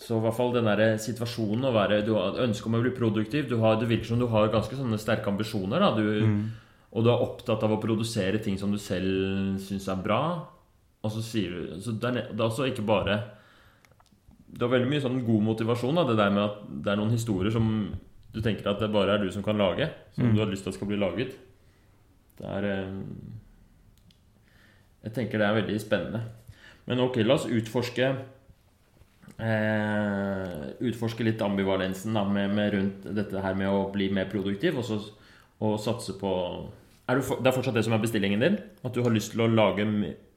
[0.00, 2.92] så i hvert fall den der situasjonen å være Du har ønske om å bli
[2.96, 3.50] produktiv.
[3.50, 5.84] Du har, det virker som du har ganske sånne sterke ambisjoner.
[5.98, 6.06] Du,
[6.90, 10.22] Og du er opptatt av å produsere ting som du selv syns er bra.
[11.00, 13.14] Og så sier du Så det er, det er også ikke bare
[14.50, 16.00] Du har veldig mye sånn god motivasjon.
[16.00, 16.06] Da.
[16.08, 17.68] Det der med at det er noen historier som
[18.30, 19.88] du tenker at det bare er du som kan lage.
[20.14, 21.36] Som du har lyst til at skal bli laget.
[22.40, 22.98] Det er eh,
[25.06, 26.20] Jeg tenker det er veldig spennende.
[26.88, 28.06] Men ok, la oss utforske
[29.38, 30.54] eh,
[30.90, 34.86] Utforske litt ambivalensen da, med, med rundt dette her med å bli mer produktiv, og,
[34.88, 35.00] så,
[35.60, 36.32] og satse på
[37.10, 38.58] er du, Det er fortsatt det som er bestillingen din?
[38.86, 39.86] At du har lyst til å lage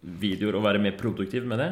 [0.01, 1.71] videoer og være mer produktiv med det?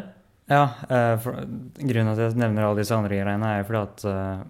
[0.52, 1.38] Ja, eh, for,
[1.78, 4.44] grunnen til at jeg nevner alle disse andre greiene, er fordi at eh,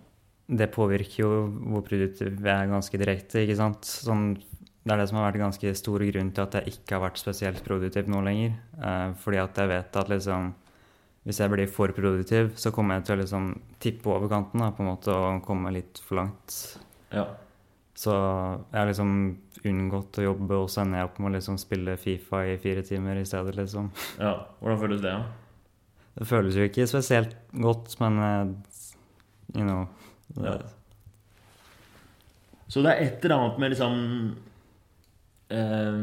[0.61, 1.31] det påvirker jo
[1.71, 3.87] hvor produktiv jeg er ganske direkte, ikke sant.
[3.87, 4.33] Sånn,
[4.81, 7.21] det er det som har vært ganske stor grunn til at jeg ikke har vært
[7.21, 8.55] spesielt produktiv nå lenger.
[8.81, 10.53] Eh, fordi at jeg vet at liksom
[11.21, 14.71] hvis jeg blir for produktiv, så kommer jeg til å liksom tippe over kanten da,
[14.73, 16.55] på en måte, og komme litt for langt.
[17.13, 17.27] Ja.
[17.93, 19.11] Så jeg har liksom
[19.69, 22.81] unngått å jobbe, og så ender jeg opp med å liksom spille Fifa i fire
[22.87, 23.91] timer i stedet, liksom.
[24.17, 24.33] ja.
[24.63, 25.13] Hvordan føles det?
[25.13, 25.51] da?
[26.17, 28.45] Det føles jo ikke spesielt godt, men eh,
[29.59, 29.85] you know
[30.41, 30.57] Ja.
[32.71, 33.95] Så det er et eller annet med liksom
[35.51, 35.99] eh,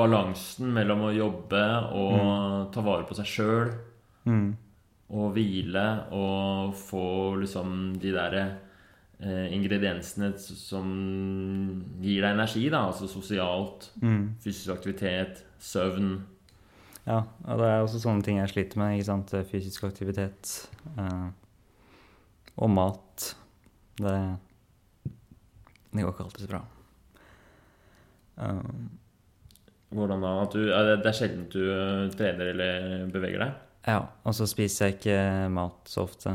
[0.00, 1.62] Balansen mellom å jobbe
[1.98, 3.70] og ta vare på seg sjøl
[4.24, 4.48] mm,
[5.18, 7.06] og hvile og få
[7.42, 10.90] liksom de der eh, ingrediensene som
[12.00, 12.86] gir deg energi, da.
[12.90, 14.22] Altså sosialt, mm.
[14.42, 16.14] fysisk aktivitet, søvn.
[17.08, 18.96] Ja, og det er også sånne ting jeg sliter med.
[18.96, 19.34] ikke sant?
[19.50, 20.54] Fysisk aktivitet
[20.96, 21.28] eh,
[22.60, 23.32] og mat.
[24.00, 24.18] Det,
[25.90, 26.62] det går ikke alltid så bra.
[28.40, 28.88] Um,
[29.90, 30.32] Hvordan da?
[30.52, 33.66] Du, det, er sjelden du eh, trener eller beveger deg?
[33.88, 36.34] ja, og så spiser jeg ikke mat så ofte.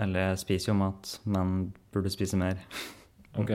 [0.00, 2.60] Eller jeg spiser jo mat, men burde spise mer.
[3.34, 3.50] Ok.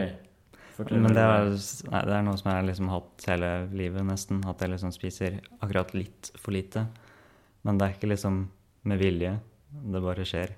[0.75, 1.53] Fortell Men det er,
[1.87, 4.41] nei, det er noe som jeg har liksom hatt hele livet, nesten.
[4.43, 6.83] At jeg liksom spiser akkurat litt for lite.
[7.63, 8.41] Men det er ikke liksom
[8.91, 9.31] med vilje.
[9.69, 10.55] Det bare skjer.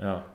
[0.00, 0.18] Ja.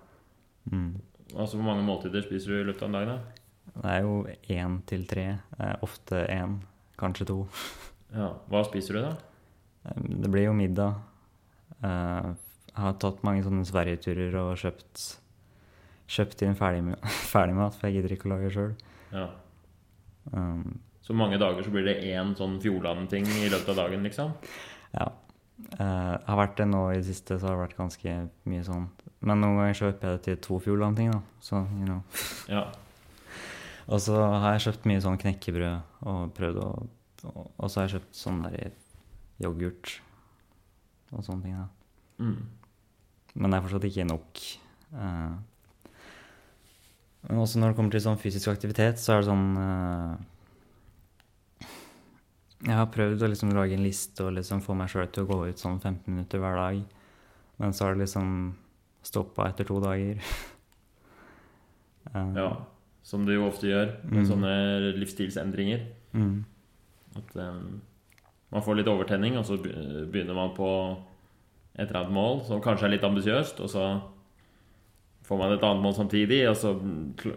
[0.71, 0.93] Mm.
[1.35, 3.09] Altså Hvor mange måltider spiser du i løpet av en dag?
[3.09, 3.32] da?
[3.73, 4.17] Det er jo
[4.53, 5.25] én til tre.
[5.59, 6.59] Eh, ofte én,
[6.99, 7.41] kanskje to.
[8.13, 9.95] Ja, Hva spiser du, da?
[9.97, 10.99] Det blir jo middag.
[11.81, 12.27] Eh,
[12.69, 15.01] jeg har tatt mange sånne Sverigeturer og kjøpt,
[16.13, 18.75] kjøpt inn ferdigmat, ferdig for jeg gidder ikke å lage sjøl.
[19.13, 19.25] Ja.
[20.31, 24.37] Um, Så mange dager så blir det én sånn Fjordland-ting i løpet av dagen, liksom?
[24.93, 25.09] ja.
[25.79, 28.13] Uh, har vært det nå i det siste, så har det vært ganske
[28.49, 28.87] mye sånn.
[29.23, 31.19] Men noen ganger så øper jeg det til to Fjordland-ting, da.
[31.45, 32.01] Så, you know.
[32.51, 32.65] Ja.
[33.87, 36.69] Og så har jeg kjøpt mye sånn knekkebrød og prøvd å
[37.23, 38.73] Og og så har jeg kjøpt sånn der
[39.39, 39.93] yoghurt
[41.13, 41.67] og sånne ting, da.
[42.19, 42.41] Mm.
[43.37, 44.41] Men det er fortsatt ikke nok.
[44.93, 45.33] Eh,
[47.23, 50.13] men også når det kommer til sånn fysisk aktivitet, så er det sånn eh,
[52.67, 55.29] Jeg har prøvd å liksom lage en liste og liksom få meg sjøl til å
[55.31, 56.77] gå ut sånn 15 minutter hver dag.
[57.59, 58.27] Men så har det liksom
[59.03, 60.17] stoppa etter to dager.
[62.13, 62.49] Eh, ja.
[63.03, 64.27] Som du jo ofte gjør med Mm.
[64.29, 64.53] sånne
[64.99, 65.81] livsstilsendringer.
[66.13, 66.45] Mm,
[67.17, 67.81] At um,
[68.51, 70.69] man får litt overtenning, og så begynner man på
[71.75, 74.01] et eller annet mål som kanskje er litt ambisiøst, og så
[75.25, 76.73] får man et annet mål samtidig, og så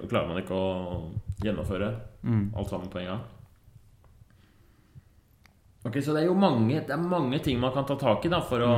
[0.08, 1.10] klarer man ikke å
[1.44, 1.90] gjennomføre
[2.22, 3.20] mm, alt sammen på en gang.
[5.86, 8.28] Ok, Så det er jo mange, det er mange ting man kan ta tak i
[8.32, 8.72] da, for å,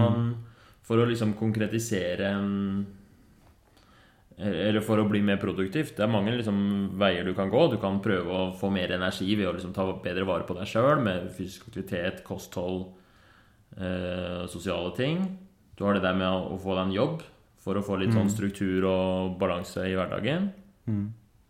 [0.85, 2.87] for å liksom konkretisere um,
[4.39, 5.97] Eller for å bli mer produktivt.
[5.97, 6.59] Det er mange liksom,
[7.01, 7.65] veier du kan gå.
[7.73, 10.69] Du kan prøve å få mer energi ved å liksom, ta bedre vare på deg
[10.71, 12.85] sjøl med fysisk aktivitet, kosthold,
[13.77, 15.25] eh, sosiale ting.
[15.79, 17.25] Du har det der med å, å få deg en jobb
[17.59, 20.53] for å få litt sånn struktur og balanse i hverdagen.
[20.87, 21.07] mm.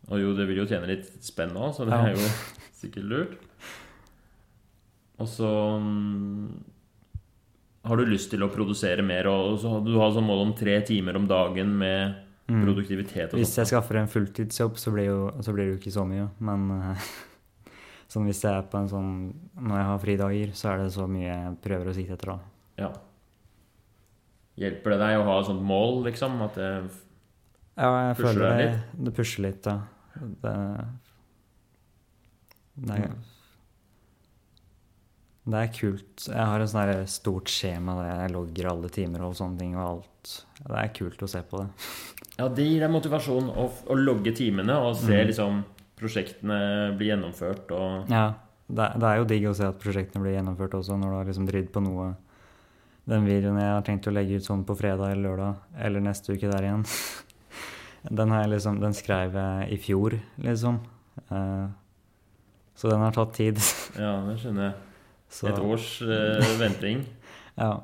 [0.09, 2.07] Og jo, det vil jo tjene litt spenn òg, så det Ja.
[2.09, 2.29] er jo
[2.81, 3.35] sikkert lurt.
[5.20, 5.51] Og så
[5.83, 6.46] mm,
[7.85, 10.79] har du lyst til å produsere mer, og så du har sånn mål om tre
[10.88, 12.27] timer om dagen med Mm.
[12.48, 15.94] Produktivitet og Hvis jeg skaffer en fulltidsjobb, så blir, jo, så blir det jo ikke
[15.98, 16.28] så mye.
[16.40, 16.68] Men
[18.12, 19.11] sånn hvis jeg er på en sånn
[19.58, 22.38] Når jeg har fridager, så er det så mye jeg prøver å sikte etter, da.
[22.78, 22.90] Ja.
[24.58, 26.40] Hjelper det deg å ha et sånt mål, liksom?
[26.46, 26.70] At det
[27.78, 29.76] Ja, jeg Pusher føler deg det, det pusher litt, ja.
[30.18, 30.54] Det,
[32.88, 33.12] det, er,
[35.46, 36.24] det er kult.
[36.26, 39.84] Jeg har et sånt stort skjema der jeg logger alle timer og sånne ting og
[39.84, 40.32] alt.
[40.58, 41.68] Det er kult å se på det.
[42.38, 45.27] Ja, det gir deg motivasjon å, å logge timene og se Mm.
[45.33, 45.64] liksom
[45.98, 46.59] prosjektene
[46.96, 48.35] bli gjennomført og Ja,
[48.68, 51.24] det, det er jo digg å se at prosjektene blir gjennomført også, når du har
[51.31, 52.12] liksom dridd på noe.
[53.09, 56.37] Den videoen jeg har tenkt å legge ut sånn på fredag eller lørdag, eller neste
[56.37, 56.85] uke der igjen,
[58.20, 60.79] den, liksom, den skrev jeg i fjor, liksom.
[61.33, 61.66] Uh,
[62.79, 63.59] så den har tatt tid.
[63.98, 64.74] Ja, det skjønner jeg.
[65.29, 67.03] Så, Et års uh, venting.
[67.59, 67.81] Ja.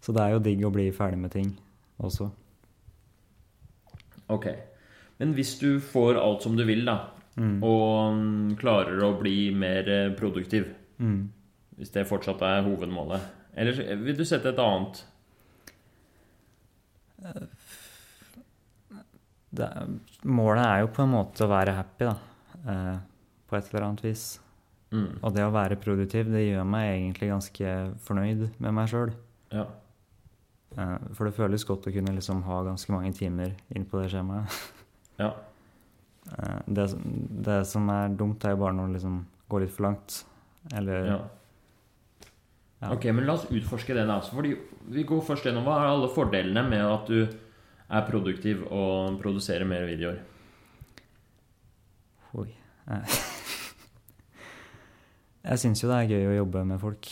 [0.00, 1.48] Så det er jo digg å bli ferdig med ting
[1.98, 2.28] også.
[4.30, 4.46] Ok.
[5.20, 6.98] Men hvis du får alt som du vil, da,
[7.38, 7.62] Mm.
[7.62, 10.66] og mm, klarer å bli mer eh, produktiv,
[11.00, 11.28] Mm.
[11.78, 13.20] hvis det fortsatt er hovedmålet,
[13.56, 15.04] eller vil du sette et annet?
[19.52, 22.16] Det, er- målet er jo på en måte å være happy, da.
[22.70, 22.98] Eh,
[23.50, 24.24] på et eller annet vis.
[24.92, 25.18] Mm.
[25.22, 27.72] Og det å være produktiv, det gjør meg egentlig ganske
[28.06, 29.12] fornøyd med meg sjøl.
[29.54, 29.64] Ja.
[30.76, 34.58] For det føles godt å kunne liksom ha ganske mange timer inn på det skjemaet.
[35.22, 35.32] ja.
[36.30, 36.86] Eh, Det,
[37.48, 39.18] det som er dumt, er jo bare når det liksom
[39.50, 40.20] går litt for langt.
[40.76, 41.18] Eller ja.
[42.80, 42.94] Ja.
[42.94, 44.20] Ok, men la oss utforske det, da.
[44.24, 44.54] Fordi
[44.94, 47.18] vi går først gjennom hva er alle fordelene med at du
[47.90, 50.22] er produktiv og produserer mer videoer.
[52.40, 52.48] Oi.
[52.88, 53.10] Eh.
[55.50, 57.10] Jeg syns jo det er gøy å jobbe med folk.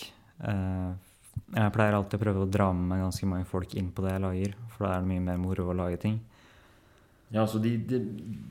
[1.54, 4.14] Jeg pleier alltid å prøve å dra med meg ganske mange folk inn på det
[4.14, 6.18] jeg lager, for da er det mye mer moro å lage ting.
[7.34, 7.98] Ja, så de, de,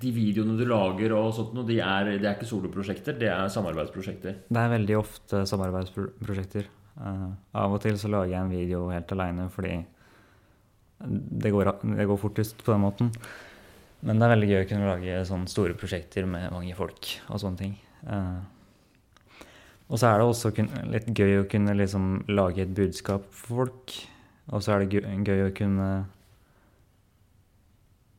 [0.02, 4.42] de videoene du lager og sånt de er, det er ikke soloprosjekter, det er samarbeidsprosjekter.
[4.46, 6.70] Det er veldig ofte samarbeidsprosjekter.
[6.98, 9.76] Uh, av og til så lager jeg en video helt aleine fordi
[10.98, 13.12] det går, det går fortest på den måten.
[14.06, 17.42] Men det er veldig gøy å kunne lage sånne store prosjekter med mange folk og
[17.42, 17.76] sånne ting.
[18.06, 18.38] Eh,
[19.88, 20.52] og så er det også
[20.92, 23.96] litt gøy å kunne liksom lage et budskap for folk.
[24.52, 25.90] Og så er det gøy, å kunne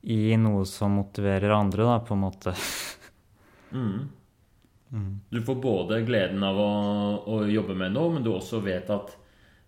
[0.09, 2.57] gi noe som motiverer andre, da, på en måte.
[3.69, 4.09] Mm.
[4.89, 5.21] Mm.
[5.29, 6.69] Du får både gleden av å,
[7.29, 9.11] å jobbe med noe, men du også vet at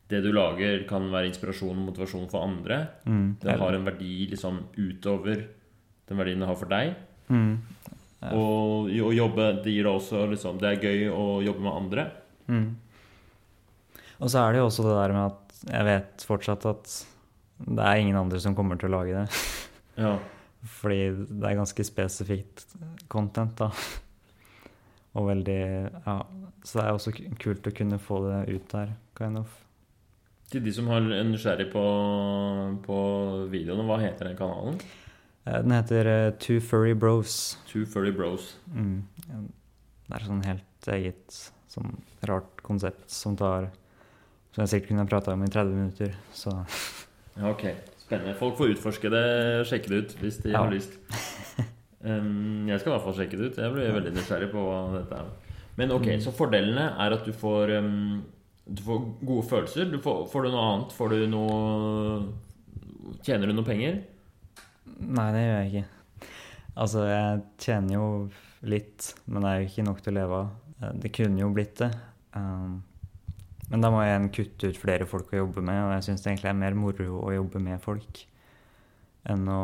[0.08, 2.78] det du lager, kan være inspirasjon og motivasjon for andre.
[3.04, 3.26] Mm.
[3.42, 5.44] Det har en verdi liksom utover
[6.08, 6.94] den verdien det har for deg.
[7.28, 7.60] Mm.
[8.20, 8.34] Ja.
[8.36, 12.02] Og å jobbe, det gir deg også liksom Det er gøy å jobbe med andre.
[12.52, 12.66] Mm.
[14.20, 16.92] Og så er det jo også det der med at jeg vet fortsatt at
[17.60, 19.40] det er ingen andre som kommer til å lage det.
[20.00, 20.14] Ja.
[20.80, 22.66] Fordi det er ganske spesifikt
[23.08, 23.70] content, da.
[25.16, 25.62] Og veldig
[26.04, 26.20] Ja.
[26.60, 29.52] Så det er også kult å kunne få det ut der, kind of.
[30.52, 31.84] Til de som har en nysgjerrig på,
[32.84, 32.98] på
[33.48, 34.76] videoene, hva heter den kanalen?
[35.50, 37.58] Eh, Den heter eh, Two Furry Bros.
[37.66, 38.52] Two Furry Bros.
[38.74, 39.02] Mm.
[40.06, 41.36] Det er sånn helt eget
[41.70, 41.92] sånn
[42.26, 43.68] rart konsept som tar
[44.50, 46.14] som jeg sikkert kunne prata om i 30 minutter.
[46.34, 46.50] Så
[47.36, 47.68] Ja, ok.
[48.02, 48.34] Spennende.
[48.34, 50.64] Folk får utforske det, sjekke det ut hvis de Ja.
[50.64, 50.96] har lyst.
[52.02, 53.56] Um, jeg skal i hvert fall sjekke det ut.
[53.60, 55.28] Jeg blir veldig nysgjerrig på hva dette er.
[55.76, 58.22] Men ok, så fordelene er at du får um,
[58.66, 59.84] Du får gode følelser.
[59.90, 60.92] Du får, får du noe annet?
[60.96, 62.26] Får du noe
[63.22, 64.02] Tjener du noe penger?
[64.98, 66.30] Nei, det gjør jeg ikke.
[66.80, 68.04] Altså, jeg tjener jo
[68.70, 70.50] litt, men det er jo ikke nok til å leve av.
[70.80, 71.90] Eh, Det kunne jo blitt det.
[72.36, 72.82] Um,
[73.70, 76.32] men da må jeg kutte ut flere folk å jobbe med, og jeg syns det
[76.32, 78.24] egentlig er mer moro å jobbe med folk
[79.30, 79.60] enn å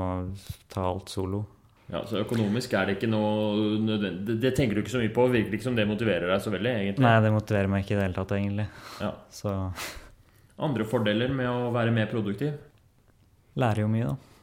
[0.71, 1.45] ta alt solo.
[1.89, 5.13] Ja, Så økonomisk er det ikke noe nødvendig Det, det tenker du ikke så mye
[5.15, 5.29] på.
[5.31, 7.05] Virker ikke som det motiverer deg så veldig, egentlig.
[7.07, 8.67] Nei, det motiverer meg ikke i det hele tatt, egentlig.
[9.01, 9.13] Ja.
[9.31, 9.53] Så
[10.67, 12.57] Andre fordeler med å være mer produktiv?
[13.57, 14.36] lærer jo mye, da.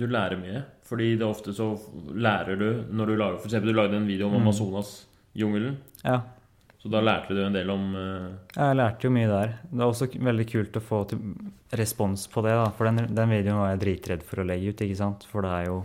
[0.00, 0.64] Du lærer mye.
[0.88, 1.70] Fordi det er ofte så
[2.16, 4.42] lærer du når du lager For eksempel du lagde en video om Mm.
[4.42, 5.76] Amazonas-jungelen.
[6.04, 6.20] Ja,
[6.80, 8.30] Så da lærte du en del om uh...
[8.56, 9.50] jeg lærte jo mye der.
[9.68, 11.00] Det er også veldig kult å få
[11.76, 12.70] respons på det, da.
[12.72, 15.26] For den, den videoen var jeg dritredd for å legge ut, ikke sant.
[15.28, 15.82] For det er jo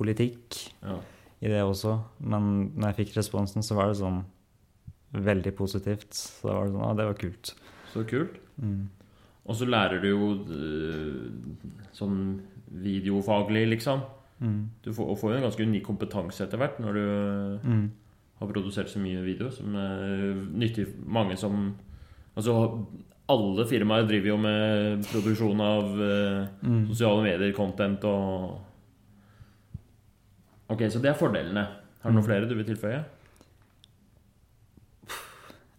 [0.00, 0.96] politikk ja.
[1.44, 1.98] i det også.
[2.24, 4.22] Men når jeg fikk responsen, så var det sånn
[5.12, 6.08] veldig positivt.
[6.16, 7.52] Så da var det sånn Ja, det var kult.
[7.92, 8.40] Så kult.
[8.56, 8.88] Mm.
[9.44, 12.16] Og så lærer du jo eh, sånn
[12.70, 14.00] videofaglig, liksom.
[14.40, 14.70] Mm.
[14.84, 17.90] Du får, får jo en ganske unik kompetanse etter hvert når du Mm.
[18.40, 21.76] har produsert så mye video som er nyttig for mange som
[22.36, 22.86] Altså
[23.28, 26.86] alle firmaer driver jo med produksjon av eh, Mm.
[26.88, 28.60] sosiale medier, content og
[30.70, 31.66] Ok, så det er fordelene.
[32.02, 32.28] Har du noen Mm.
[32.30, 33.04] flere du vil tilføye?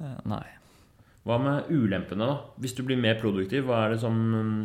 [0.01, 0.45] Eh, Nei.
[1.27, 2.37] Hva med ulempene, da?
[2.61, 4.15] Hvis du blir mer produktiv, hva er det som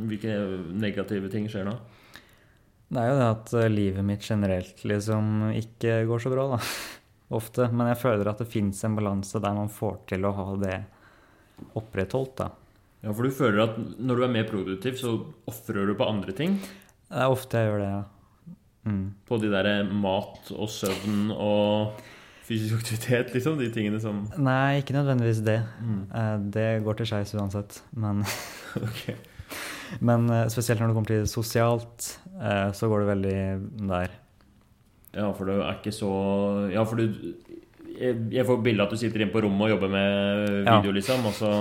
[0.08, 0.36] hvilke
[0.72, 1.76] negative ting skjer da?
[2.86, 6.60] Det er jo det at eh, livet mitt generelt liksom ikke går så bra, da.
[7.38, 7.66] Ofte.
[7.74, 10.76] Men jeg føler at det fins en balanse der man får til å ha det
[11.76, 12.50] opprettholdt, da.
[13.02, 15.16] Ja, for du føler at når du er mer produktiv, så
[15.50, 16.56] ofrer du på andre ting?
[17.06, 18.54] Det er ofte jeg gjør det, ja.
[18.86, 19.06] Mm.
[19.26, 22.00] På de derre mat og søvn og
[22.46, 23.56] fysisk aktivitet, liksom?
[23.58, 25.60] De tingene som Nei, ikke nødvendigvis det.
[25.82, 26.02] mm.
[26.14, 27.80] Eh, Det går til skeis uansett.
[27.94, 28.22] Men,
[28.88, 29.00] Ok.
[30.00, 34.14] men eh, spesielt når det kommer til sosialt, eh, så går det veldig der.
[35.16, 36.10] Ja, for det er ikke så
[36.72, 37.06] Ja, for du
[37.96, 40.80] Jeg får bilde at du sitter inne på rommet og jobber med Ja.
[40.80, 41.52] video, liksom, og så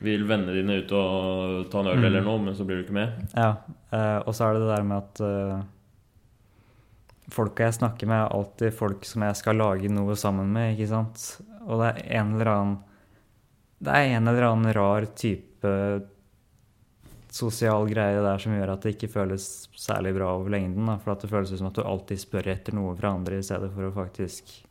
[0.00, 2.04] vil vennene dine ut og ta en øl Mm.
[2.04, 3.08] eller noe, men så blir du ikke med.
[3.34, 3.56] Ja.
[4.26, 5.20] Og så er det det der med at
[7.32, 10.88] folka jeg snakker med, er alltid folk som jeg skal lage noe sammen med, ikke
[10.88, 11.40] sant.
[11.66, 12.76] Og det er en eller annen
[13.82, 15.70] Det er en eller annen rar type
[17.28, 20.86] sosial greie der som gjør at det ikke føles særlig bra over lengden.
[20.88, 23.44] Da, for at det føles som at du alltid spør etter noe fra andre i
[23.44, 24.62] stedet for å faktisk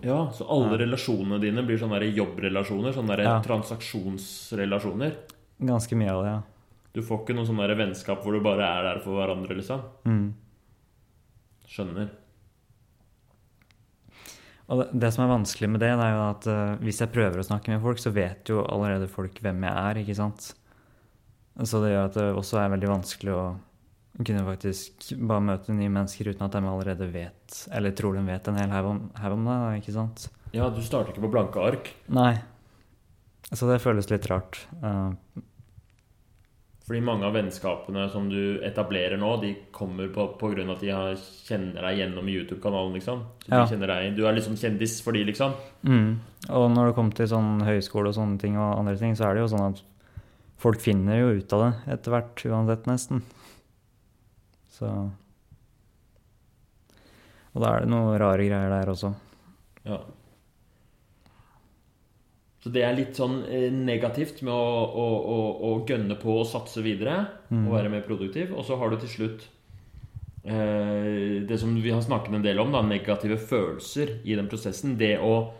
[0.00, 0.86] Ja, Så alle Ja.
[0.86, 2.94] relasjonene dine blir sånne der jobbrelasjoner?
[2.94, 3.42] Sånne Ja.
[3.42, 5.12] transaksjonsrelasjoner?
[5.60, 6.42] Ganske mye av det, ja.
[6.94, 9.82] Du får ikke noe sånn vennskap hvor du bare er der for hverandre, liksom?
[10.06, 10.32] Mm.
[11.72, 12.10] Skjønner.
[14.72, 17.40] Og det, som er vanskelig med det, det er jo at uh, hvis jeg prøver
[17.40, 20.52] å snakke med folk, så vet jo allerede folk hvem jeg er, ikke sant.
[21.60, 23.42] Så det gjør at det også er veldig vanskelig å
[24.20, 28.48] kunne faktisk bare møte nye mennesker uten at de allerede vet, eller tror de vet
[28.48, 30.26] en hel haug om, om deg, ikke sant.
[30.52, 31.92] Ja, du starter ikke på blanke ark.
[32.12, 32.34] Nei.
[33.52, 34.60] Så det føles litt rart.
[34.84, 35.40] Eh,
[36.92, 40.82] Fordi mange av vennskapene som du etablerer nå, de kommer på, på grunn av at
[40.84, 41.14] de har,
[41.48, 43.22] kjenner deg gjennom YouTube-kanalen, liksom.
[43.46, 43.62] Så Ja.
[43.62, 45.54] de kjenner deg, du er liksom kjendis for de, liksom.
[45.88, 46.10] mm.
[46.50, 49.38] Og når det kommer til sånn høyskole og sånne ting og andre ting, så er
[49.38, 49.80] det jo sånn at
[50.60, 53.22] folk finner jo ut av det etter hvert, uansett, nesten.
[54.68, 54.92] Så
[57.54, 59.14] Og da er det noen rare greier der også.
[59.88, 59.98] Ja.
[62.62, 66.44] Så det er litt sånn eh, negativt med å, å, å, å gønne på å
[66.46, 67.66] satse videre Mm.
[67.66, 68.52] og være mer produktiv.
[68.56, 69.42] Og så har du til slutt
[70.44, 74.94] eh, det som vi har snakket en del om, da, negative følelser i den prosessen.
[74.98, 75.50] Det å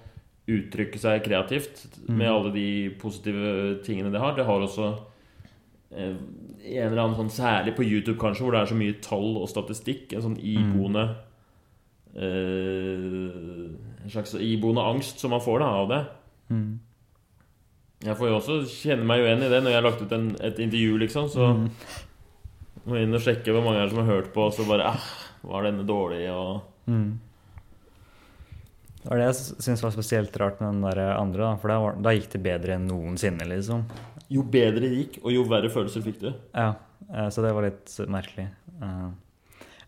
[0.49, 2.33] uttrykke seg kreativt med Mm.
[2.35, 4.35] alle de positive tingene det har.
[4.37, 4.89] Det har også
[5.95, 9.37] eh, en eller annen sånn Særlig på YouTube, kanskje, hvor det er så mye tall
[9.43, 10.13] og statistikk.
[10.15, 11.05] En sånn iboende
[12.15, 13.69] eh,
[14.03, 16.01] En slags iboende angst som man får da av det.
[16.51, 16.81] Mm.
[18.03, 20.31] Jeg får jo også kjenne meg igjen i det når jeg har lagt ut en,
[20.43, 21.29] et intervju, liksom.
[21.31, 21.69] Så Mm.
[22.87, 25.11] må jeg inn og sjekke hvor mange som har hørt på, og så bare eh,
[25.45, 26.25] Var denne dårlig?
[26.31, 27.19] Og Mm.
[29.03, 31.57] Det var det jeg syns var spesielt rart med den der andre, da.
[31.59, 33.83] For da, var, da gikk det bedre enn noensinne, liksom.
[34.31, 36.29] Jo bedre det gikk, og jo verre følelser fikk du.
[36.55, 36.69] Ja,
[37.13, 38.49] eh, så det var litt merkelig.
[38.83, 39.11] Eh,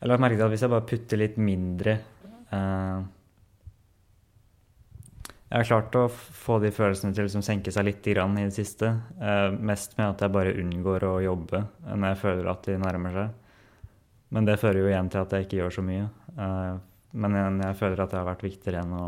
[0.03, 1.93] Jeg la merke til at hvis jeg bare putter litt mindre
[2.53, 2.99] eh,
[5.55, 8.47] Jeg har klart å få de følelsene til å liksom senke seg litt grann i
[8.49, 8.89] det siste.
[9.23, 11.61] Eh, mest med at jeg bare unngår å jobbe
[11.93, 13.29] når jeg føler at de nærmer seg.
[14.35, 16.09] Men det fører jo igjen til at jeg ikke gjør så mye.
[16.35, 16.73] Eh,
[17.23, 19.05] men jeg føler at det har vært viktigere enn å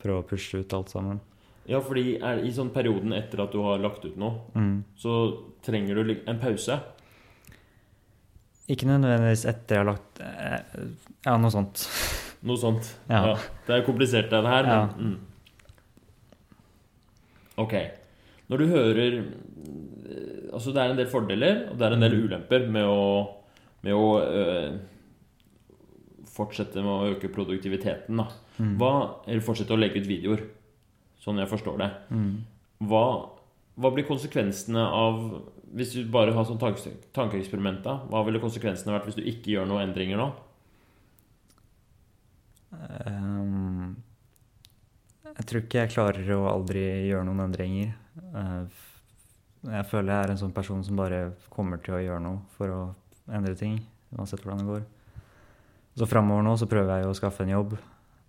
[0.00, 1.20] prøve å pushe ut alt sammen.
[1.68, 4.82] Ja, fordi er, i sånn perioden etter at du har lagt ut noe, Mm.
[4.96, 5.18] så
[5.64, 6.78] trenger du en pause.
[8.68, 10.88] Ikke nødvendigvis etter jeg har lagt eh,
[11.26, 11.84] Ja, noe sånt.
[12.44, 12.94] Noe sånt.
[13.12, 13.36] Ja.
[13.66, 14.80] Det er komplisert, det her, Ja.
[14.96, 15.33] men mm.
[17.60, 17.74] Ok.
[18.50, 22.12] Når du hører eh, Altså, det er en del fordeler, og det er en del
[22.14, 23.06] ulemper med å,
[23.82, 24.76] med å øh,
[26.30, 28.28] fortsette med å øke produktiviteten, da.
[28.60, 28.76] Mm.
[28.78, 28.92] Hva,
[29.26, 30.44] eller fortsette å legge ut videoer,
[31.24, 31.90] sånn jeg forstår det.
[32.14, 32.30] Mm.
[32.86, 33.02] Hva,
[33.80, 35.20] hva blir konsekvensene av
[35.74, 37.96] Hvis du bare har sånn tanke, tankeeksperiment, da?
[38.06, 40.28] Hva ville konsekvensene vært hvis du ikke gjør noen endringer nå?
[42.78, 43.63] Ehm,
[45.34, 47.94] jeg tror ikke jeg klarer å aldri gjøre noen endringer.
[48.38, 48.82] Eh,
[49.64, 51.22] jeg føler jeg er en sånn person som bare
[51.52, 52.80] kommer til å gjøre noe for å
[53.32, 53.78] endre ting,
[54.14, 54.84] uansett hvordan det går.
[55.98, 57.76] Så framover nå så prøver jeg å skaffe en jobb.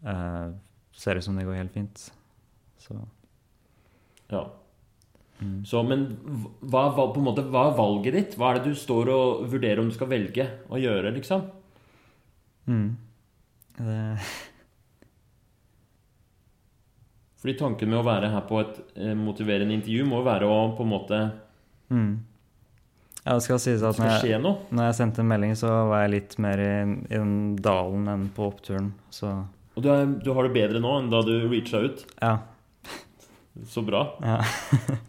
[0.05, 0.53] Eh,
[0.95, 2.07] ser ut som det går helt fint.
[2.81, 2.95] Så
[4.31, 4.47] Ja.
[5.41, 5.65] mm.
[5.65, 6.07] Så, men
[6.61, 8.35] hva, på en måte, hva er valget ditt?
[8.39, 11.45] Hva er det du står og vurderer om du skal velge å gjøre, liksom?
[12.65, 12.97] Mm.
[13.77, 13.99] Det,
[17.45, 20.53] Fordi tanken med å være her på et eh, motiverende intervju må jo være å
[20.73, 21.17] på en måte
[21.93, 22.13] mm.
[23.19, 26.11] Ja, det skal sies at når jeg, når jeg sendte en melding, så var jeg
[26.15, 26.71] litt mer i,
[27.05, 28.87] i den dalen enn på oppturen.
[29.13, 29.29] Så
[29.75, 32.01] Og du, er, du har det bedre nå enn da du reacha ut.
[32.17, 32.35] ja.
[33.69, 34.07] Så bra.
[34.25, 34.41] ja.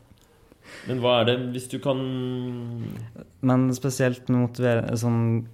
[0.90, 1.98] Men hva er det hvis du kan
[3.48, 5.46] Men spesielt med motivere, sånn,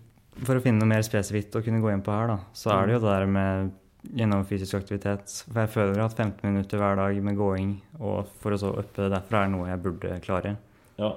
[0.43, 2.91] for å finne noe mer spesifikt å kunne gå inn på her, da, så er
[2.91, 3.73] det jo det der med
[4.11, 5.31] gjennom fysisk aktivitet.
[5.47, 9.05] For jeg føler at 15 minutter hver dag med gåing, og for å så uppe
[9.05, 10.57] det derfra, er noe jeg burde klare.
[10.99, 11.13] Ja,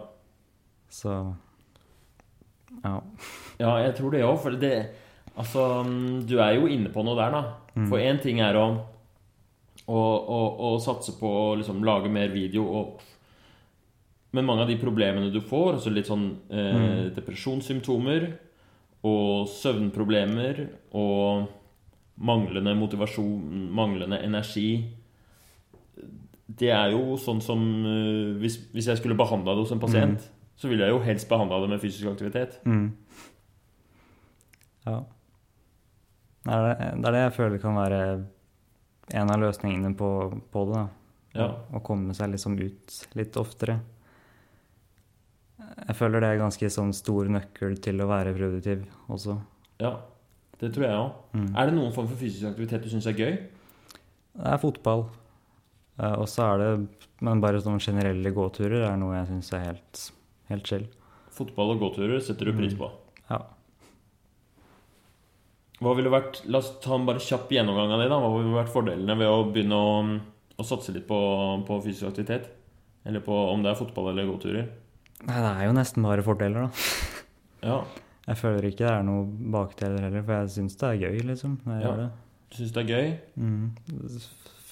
[0.90, 1.16] Så
[2.84, 2.94] ja.
[3.60, 4.76] ja jeg tror det òg, for det
[5.36, 5.84] Altså,
[6.24, 7.40] du er jo inne på noe der, da.
[7.76, 7.90] Mm.
[7.92, 8.68] For én ting er å,
[9.92, 13.02] å, å, å satse på å liksom lage mer video og
[14.32, 17.12] Men mange av de problemene du får, altså litt sånn eh, Mm.
[17.16, 18.26] depresjonssymptomer
[19.08, 20.58] og søvnproblemer
[20.92, 21.46] og
[22.16, 24.70] manglende motivasjon, manglende energi
[26.46, 30.28] Det er jo sånn som eh, hvis, hvis jeg skulle behandla det hos en pasient,
[30.56, 32.60] så ville jeg jo helst behandla det med fysisk aktivitet.
[32.64, 32.92] Mm.
[34.86, 35.00] Ja.
[36.46, 38.00] Det er det, det er det jeg føler kan være
[39.18, 40.12] en av løsningene på,
[40.54, 40.78] på det.
[40.78, 40.86] da.
[41.36, 41.50] Ja.
[41.76, 43.80] Å komme seg liksom ut litt oftere.
[45.58, 49.40] Jeg føler det er ganske sånn stor nøkkel til å være produktiv også.
[49.82, 49.98] Ja,
[50.62, 51.12] det tror jeg òg.
[51.36, 51.48] Mm.
[51.58, 53.34] Er det noen form for fysisk aktivitet du syns er gøy?
[54.36, 55.06] Det er fotball.
[56.00, 56.88] Eh, og så er det
[57.24, 60.02] Men bare sånne generelle gåturer er noe jeg syns er helt,
[60.50, 60.88] helt chill.
[61.32, 62.80] Fotball og gåturer setter du pris Mm.
[62.80, 62.90] på.
[63.30, 63.40] Ja.
[65.84, 68.10] Hva ville vært La oss ta en bare kjapp gjennomgang av det.
[68.12, 70.20] da Hva ville vært fordelene ved å begynne å,
[70.60, 71.18] å satse litt på,
[71.68, 72.48] på fysisk aktivitet?
[73.06, 74.70] Eller på om det er fotball eller gåturer?
[75.26, 76.70] Nei, det er jo nesten bare fordeler, da.
[77.66, 77.78] Ja,
[78.28, 81.60] Jeg føler ikke det er noe bakdeler heller, for jeg syns det er gøy, liksom.
[81.66, 81.88] Når jeg Ja.
[81.92, 82.12] gjør det.
[82.50, 83.20] du syns det er gøy?
[83.38, 83.72] Mm.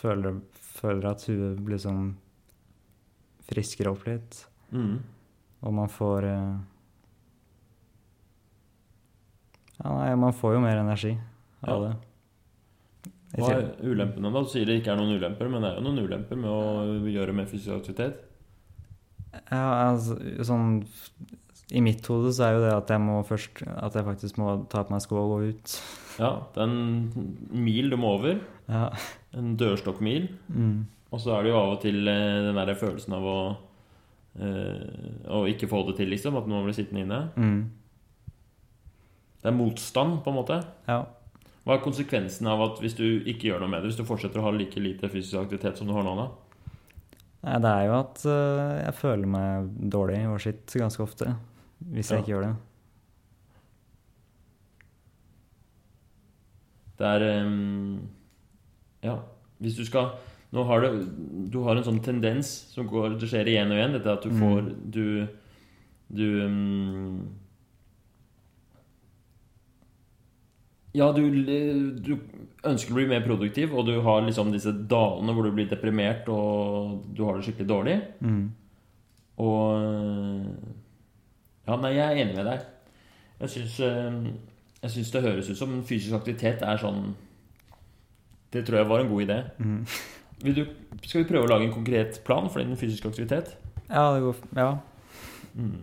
[0.01, 2.15] Føler, føler at huet blir sånn
[3.47, 4.45] frisker opp litt.
[4.71, 4.99] Mm.
[5.63, 6.57] Og man får eh,
[9.83, 11.17] Ja, nei, man får jo mer energi
[11.63, 11.89] av Ja.
[11.89, 11.95] det.
[13.33, 14.41] Hva er ulempene, da?
[14.43, 17.11] Du sier det ikke er noen ulemper, men det er jo noen ulemper med å
[17.11, 18.19] gjøre mer fysisk aktivitet.
[19.51, 20.85] Ja, altså, sånn
[21.71, 24.55] I mitt hode så er jo det at jeg må først At jeg faktisk må
[24.69, 25.75] ta på meg sko og gå ut.
[26.19, 28.41] Ja, det er en mil du må over.
[28.67, 28.89] Ja.
[29.33, 30.27] En dørstokkmil.
[30.49, 30.83] Mm.
[31.13, 33.37] Og så er det jo av og til eh, den der følelsen av å
[34.41, 36.37] øh, Å ikke få det til, liksom.
[36.37, 37.21] At noen blir sittende inne.
[37.37, 38.31] Mm.
[39.43, 40.59] Det er motstand, på en måte.
[40.87, 41.03] Ja.
[41.63, 44.41] Hva er konsekvensen av at hvis du ikke gjør noe med det, hvis du fortsetter
[44.41, 46.27] å ha like lite fysisk aktivitet som du har nå, da?
[47.43, 51.33] Nei, det er jo at eh, jeg føler meg dårlig og skitt ganske ofte.
[51.91, 52.21] Hvis jeg Ja.
[52.23, 52.55] ikke gjør det.
[56.97, 58.07] Det er um,
[59.03, 59.15] Ja,
[59.59, 60.11] hvis du skal
[60.53, 61.05] Nå har du
[61.51, 64.29] Du har en sånn tendens som går Det skjer igjen og igjen, dette at du
[64.29, 64.39] Mm.
[64.39, 65.27] får Du
[66.13, 67.29] Du um,
[70.93, 71.23] Ja, du,
[72.05, 72.19] du
[72.69, 76.27] ønsker å bli mer produktiv, og du har liksom disse dalene hvor du blir deprimert
[76.29, 77.95] og du har det skikkelig dårlig.
[78.21, 78.43] Mm.
[79.41, 80.45] Og
[81.67, 82.65] Ja, nei, jeg er enig med deg.
[83.39, 87.15] Jeg syns, eh, det høres ut som fysisk aktivitet er sånn
[88.51, 89.37] Det tror jeg var en god idé.
[89.57, 89.85] Mm.
[90.43, 90.65] Vil du,
[91.07, 93.55] skal vi prøve å lage en konkret plan for din fysiske aktivitet?
[93.89, 94.77] Ja, det går Ja.
[95.55, 95.79] Mm.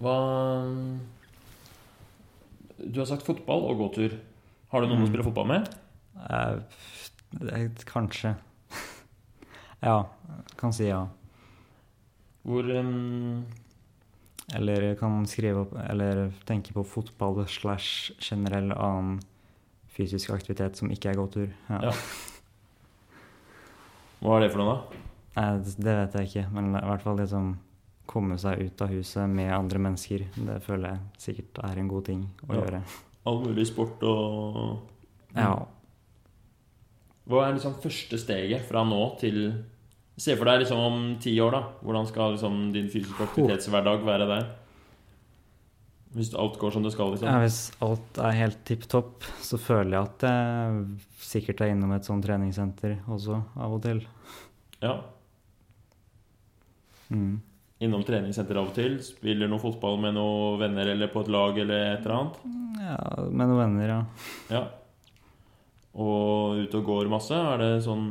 [0.00, 0.16] Hva
[2.82, 4.16] Du har sagt fotball og gåtur.
[4.72, 5.10] Har du noen å Mm.
[5.12, 5.68] spille fotball med?
[6.30, 8.36] Eh, kanskje
[9.82, 10.04] Ja,
[10.56, 11.06] kan si ja.
[12.44, 13.44] Hvor um,
[14.54, 19.20] Eller kan skrive opp Eller tenke på fotball slash generell annen
[19.92, 21.48] fysisk aktivitet som ikke er gåtur.
[21.68, 21.80] Ja.
[21.90, 21.92] Ja.
[24.22, 24.76] Hva er det for noe,
[25.34, 25.50] da?
[25.64, 27.52] Det vet jeg ikke, men i hvert fall det som
[28.12, 30.24] komme seg ut av huset med andre mennesker.
[30.36, 32.60] Det føler jeg sikkert er en god ting å Ja.
[32.60, 32.82] gjøre.
[33.26, 34.78] All mulig sport og
[35.34, 35.66] Ja.
[37.28, 39.64] Hva er liksom første steget fra nå til
[40.22, 41.62] Se for deg liksom om ti år, da.
[41.82, 44.50] Hvordan skal liksom din fysiske aktivitetshverdag være der?
[46.12, 47.30] Hvis alt går som det skal, liksom.
[47.30, 47.40] ja.
[47.40, 50.82] Hvis alt er helt tipp topp, så føler jeg at jeg
[51.24, 54.02] sikkert er innom et sånt treningssenter også, av og til.
[54.82, 54.98] Ja.
[57.08, 57.40] Mm.
[57.82, 59.00] Innom treningssenter av og til.
[59.02, 62.36] Spiller noe fotball med noen venner eller på et lag eller et eller annet.
[62.82, 63.98] Ja, med noen venner, ja.
[64.52, 64.62] Ja.
[65.98, 67.34] Og ute og går masse.
[67.34, 68.06] Er det sånn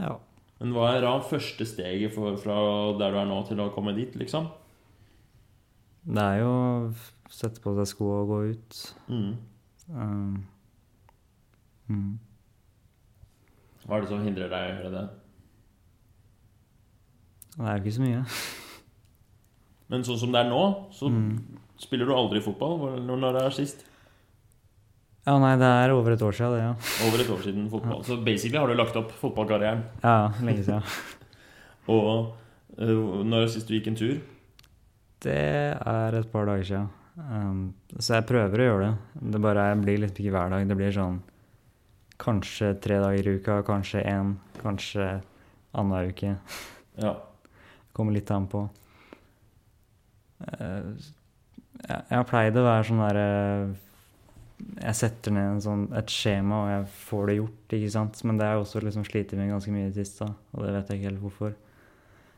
[0.00, 0.14] ja.
[0.60, 2.54] Men hva er da første steget for, fra
[2.96, 4.48] der du er nå, til å komme dit, liksom?
[6.06, 8.78] Det er jo å sette på seg sko og gå ut.
[9.10, 9.32] Mm.
[9.90, 10.36] Um,
[11.90, 12.12] mm.
[13.86, 15.04] Hva er det som hindrer deg i å gjøre det?
[17.56, 18.22] Det er jo ikke så mye.
[19.92, 21.36] Men sånn som det er nå, så Mm.
[21.78, 22.98] spiller du aldri fotball.
[23.06, 23.85] Når det er sist?
[25.26, 26.98] Ja, nei, det er over et år siden, det, ja.
[27.02, 28.02] Over et år siden fotball.
[28.06, 29.80] Så basically har du lagt opp fotballkarrieren.
[30.04, 30.84] Ja, lenge siden.
[31.96, 32.36] Og
[32.78, 34.20] øh, når sist du gikk en tur?
[35.26, 35.34] Det
[35.74, 36.86] er et par dager siden.
[37.16, 39.24] Um, så jeg prøver å gjøre det.
[39.32, 40.68] Det bare blir liksom ikke hver dag.
[40.70, 41.18] Det blir sånn
[42.22, 45.08] kanskje tre dager i uka, kanskje én, kanskje
[45.74, 46.36] annenhver uke.
[46.96, 47.10] Ja.
[47.92, 48.62] Kommer litt an på.
[50.40, 53.26] Uh, jeg, jeg har pleid å være sånn derre
[54.56, 58.20] Jeg setter ned sånn, et skjema, og jeg får det gjort, ikke sant.
[58.24, 60.74] Men det har jeg også liksom slitt med ganske mye i det siste, og det
[60.74, 61.56] vet jeg ikke helt hvorfor.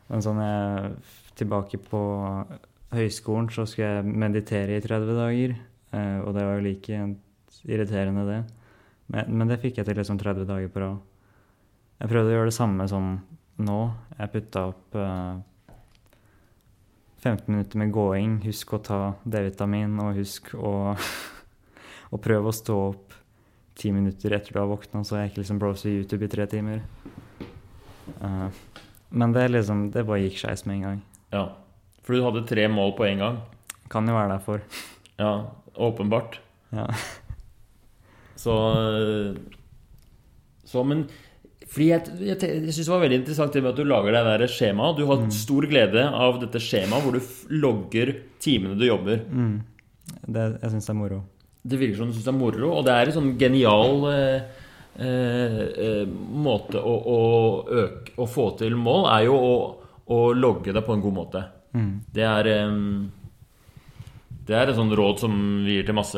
[0.09, 0.93] Men sånn jeg
[1.39, 2.01] tilbake på
[2.95, 5.57] høyskolen, så skulle jeg meditere i 30 dager.
[5.93, 7.01] eh, og det var jo like
[7.65, 8.39] irriterende, det.
[9.07, 10.99] Men, men det fikk jeg til liksom 30 dager på rad.
[11.99, 13.11] Jeg prøvde å gjøre det samme som
[13.59, 13.79] nå.
[14.19, 15.39] Jeg putta opp eh,
[17.19, 18.37] 15 minutter med gåing.
[18.45, 20.73] Husk å ta D-vitamin, og husk å,
[22.09, 23.15] å prøve å stå opp
[23.79, 26.83] ti minutter etter du har våkna, så jeg ikke liksom browser YouTube i tre timer.
[28.19, 28.49] Uh,
[29.09, 31.01] men det liksom Det bare gikk skeis med en gang.
[31.31, 31.47] ja.
[32.03, 33.35] For du hadde tre mål på en gang.
[33.93, 34.63] Kan jo være derfor.
[35.21, 36.39] Ja, åpenbart.
[36.73, 36.87] Ja.
[38.39, 39.35] Så, øh,
[40.65, 41.03] så Men
[41.69, 44.23] fordi jeg, jeg, jeg synes det var veldig interessant det med at du lager det
[44.25, 44.97] der skjemaet.
[44.97, 47.21] Du har stor glede av dette skjemaet hvor du
[47.61, 49.21] logger timene du jobber.
[49.29, 49.59] Mm.
[50.25, 51.19] Det, jeg syns det er moro.
[51.69, 54.65] Det virker som du syns det er moro, og det er en sånn genial eh,
[54.99, 56.03] eh, eh,
[56.47, 57.19] måte å, å,
[57.83, 59.53] øke, å få til mål, er jo å,
[60.09, 61.45] å logge det på en god måte.
[61.77, 61.93] Mm.
[62.15, 62.75] Det er eh,
[64.49, 65.33] Det er et sånt råd som
[65.65, 66.17] vi gir til masse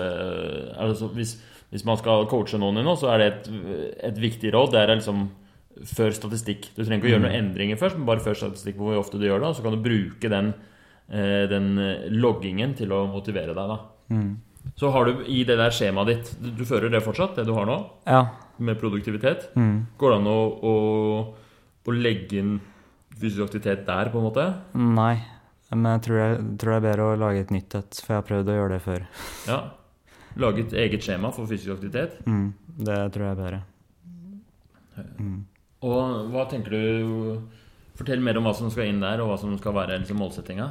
[0.79, 1.33] altså hvis,
[1.73, 3.49] hvis man skal coache noen i noe, så er det et,
[4.11, 4.71] et viktig råd.
[4.71, 5.25] Det er liksom
[5.91, 6.69] før statistikk.
[6.75, 9.19] Du trenger ikke å gjøre noen endringer først, men bare før statistikk på hvor ofte
[9.19, 9.51] du gjør det.
[9.51, 10.53] Og så kan du bruke den,
[11.11, 11.73] eh, den
[12.15, 13.75] loggingen til å motivere deg.
[13.75, 13.79] da
[14.11, 14.31] Mm.
[14.79, 17.65] Så har du i det der skjemaet ditt Du, fører det fortsatt, det du har
[17.69, 18.23] nå, Ja.
[18.57, 19.49] med produktivitet?
[19.55, 19.87] Mm.
[19.97, 20.73] Går det an å, å,
[21.85, 22.55] å legge inn
[23.17, 24.47] fysisk aktivitet der, på en måte?
[24.73, 25.19] Nei.
[25.71, 28.19] Men jeg tror, jeg tror det er bedre å lage et nytt et, for jeg
[28.21, 29.05] har prøvd å gjøre det før.
[29.47, 29.59] Ja.
[30.41, 32.17] Lage et eget skjema for fysisk aktivitet?
[32.27, 32.49] Mm.
[32.81, 33.61] Det tror jeg er bedre.
[35.19, 35.37] Mm.
[35.87, 37.41] Og hva tenker du
[37.97, 40.69] Fortell mer om hva som skal inn der, og hva som skal være liksom, målsettinga.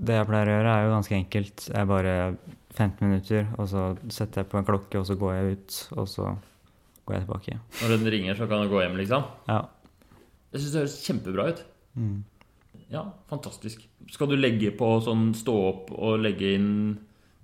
[0.00, 1.66] Det jeg pleier å gjøre, er jo ganske enkelt.
[1.68, 2.14] Jeg bare
[2.76, 6.08] 15 minutter, og så setter jeg på en klokke, og så går jeg ut, og
[6.08, 6.30] så
[7.04, 7.58] går jeg tilbake.
[7.82, 9.26] Når den ringer, så kan du gå hjem, liksom?
[9.50, 9.60] Ja.
[10.50, 11.64] Jeg syns det høres kjempebra ut.
[12.00, 12.18] Mm.
[12.90, 13.84] Ja, fantastisk.
[14.10, 16.70] Skal du legge på sånn stå opp og legge inn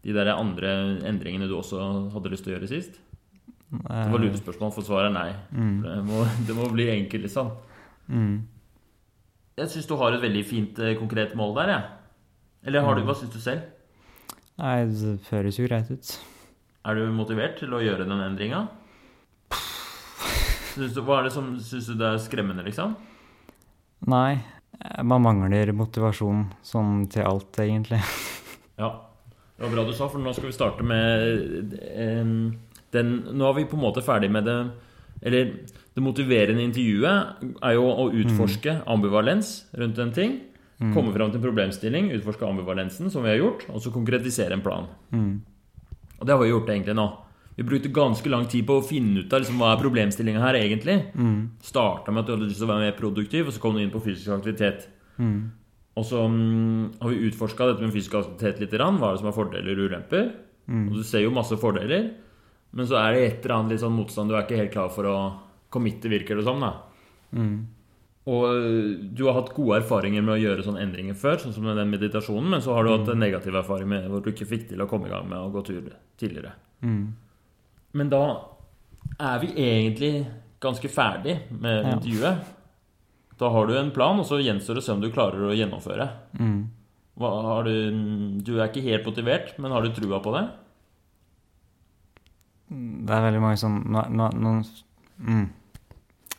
[0.06, 0.72] de der andre
[1.06, 1.82] endringene du også
[2.14, 2.98] hadde lyst til å gjøre sist?
[3.66, 5.30] Det var lurespørsmål, for svaret er nei.
[5.50, 5.78] Mm.
[5.82, 7.50] Det, må, det må bli enkelt, liksom.
[8.06, 8.36] Mm.
[9.56, 11.95] Jeg syns du har et veldig fint, eh, konkret mål der, jeg.
[12.66, 13.62] Eller har du, hva syns du selv?
[14.58, 16.12] Nei, det høres jo greit ut.
[16.86, 18.64] Er du motivert til å gjøre den endringa?
[20.76, 22.96] Hva er det som syns du det er skremmende, liksom?
[24.10, 24.38] Nei,
[25.06, 28.02] man mangler motivasjon sånn til alt, egentlig.
[28.76, 28.90] Ja.
[29.56, 32.26] Det var bra du sa, for nå skal vi starte med eh,
[32.92, 34.56] den Nå er vi på en måte ferdig med det
[35.22, 35.54] Eller
[35.96, 40.34] det motiverende intervjuet er jo å utforske ambivalens rundt en ting.
[40.76, 44.64] Komme fram til en problemstilling, utforske ambivalensen, som vi har gjort, og så konkretisere en
[44.64, 44.90] plan.
[45.08, 45.30] Mm.
[46.18, 47.06] Og det har vi gjort egentlig nå.
[47.56, 50.58] Vi brukte ganske lang tid på å finne ut av liksom, hva er problemstillinga her
[50.58, 50.98] egentlig.
[51.16, 51.38] Mm.
[51.64, 53.80] Starta med at du hadde lyst til å være mer produktiv, og så kom du
[53.80, 54.84] inn på fysisk aktivitet.
[55.16, 55.38] Mm.
[55.96, 58.76] Og så um, har vi utforska dette med fysisk aktivitet litt.
[58.76, 60.28] Hva er det som er fordeler og ulemper?
[60.68, 60.90] Mm.
[60.90, 62.10] Og du ser jo masse fordeler,
[62.76, 64.28] men så er det et eller annet litt sånn motstand.
[64.28, 65.16] Du er ikke helt klar for å
[65.72, 66.60] committe, virker det som.
[66.60, 66.74] da
[67.36, 67.66] Mm.
[68.26, 71.66] Og øh, du har hatt gode erfaringer med å gjøre sånne endringer før, sånn som
[71.68, 74.48] med den meditasjonen, men så har du hatt en negativ erfaring med hvor du ikke
[74.50, 76.56] fikk til å komme i gang med å gå tur tidligere.
[76.82, 77.04] Mm.
[77.96, 78.24] Men da
[79.22, 80.12] er vi egentlig
[80.60, 81.94] ganske ferdig med Ja.
[81.94, 82.52] intervjuet.
[83.38, 85.54] Da har du en plan, og så gjenstår det å se om du klarer å
[85.54, 86.08] gjennomføre.
[86.40, 86.70] Mm.
[87.16, 90.48] Hva har du, du er ikke helt motivert, men har du trua på det?
[93.06, 94.52] Det er veldig mange som nå, nå, nå,
[95.22, 95.46] mm.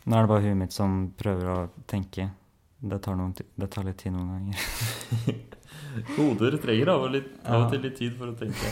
[0.08, 1.58] Nå er det bare huet mitt som prøver å
[1.90, 2.30] tenke.
[2.78, 5.48] Det tar, noen, det tar litt tid noen ganger.
[6.16, 8.70] Hoder trenger av og, litt, av og til litt tid for å tenke.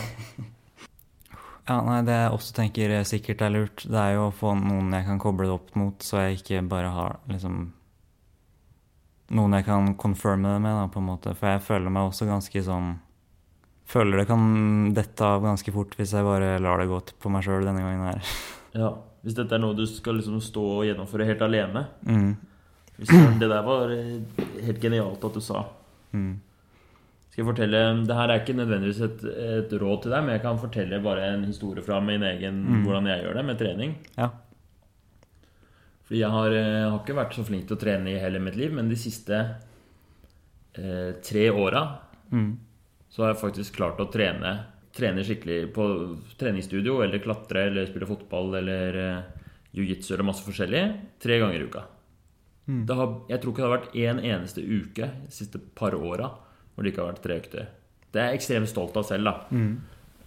[1.67, 4.93] Ja, nei, Det jeg også tenker sikkert er lurt, det er jo å få noen
[4.95, 7.65] jeg kan koble det opp mot, så jeg ikke bare har liksom
[9.35, 11.33] Noen jeg kan confirme det med, da, på en måte.
[11.35, 12.93] For jeg føler meg også ganske sånn
[13.87, 14.45] Føler det kan
[14.95, 18.07] dette av ganske fort hvis jeg bare lar det gå på meg sjøl denne gangen
[18.07, 18.31] her.
[18.75, 18.89] Ja,
[19.27, 21.81] Hvis dette er noe du skal liksom stå og gjennomføre helt alene.
[22.07, 22.29] Mm.
[22.97, 23.11] Hvis
[23.41, 25.65] det der var eh, helt genialt at du sa.
[26.15, 26.37] Mm.
[27.27, 30.41] Skal jeg fortelle, Det her er ikke nødvendigvis et, et råd til deg, men jeg
[30.47, 32.83] kan fortelle bare en historie fra min egen Mm.
[32.87, 33.91] hvordan jeg gjør det med trening.
[34.17, 34.29] Ja.
[36.07, 38.55] Fordi jeg har, jeg har ikke vært så flink til å trene i hele mitt
[38.55, 39.41] liv, men de siste
[40.79, 41.83] eh, tre åra
[42.31, 42.57] Mm.
[43.09, 44.55] så har jeg faktisk klart å trene,
[44.97, 45.85] trene skikkelig på
[46.39, 50.83] treningsstudio, eller klatre, eller spille fotball, eller eh, jiu-jitsu, eller masse forskjellig,
[51.23, 51.83] tre ganger i uka.
[52.67, 52.83] Mm.
[52.87, 56.33] Det har, jeg tror ikke det har vært én eneste uke de siste par åra
[56.73, 57.69] hvor det ikke har vært tre økter.
[58.13, 59.35] Det er jeg ekstremt stolt av selv, da.
[59.49, 59.71] Mm.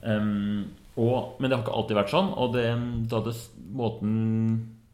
[0.01, 0.62] Um,
[1.01, 2.31] og, men det har ikke alltid vært sånn.
[2.43, 2.64] Og det,
[3.12, 3.35] det,
[3.77, 4.14] måten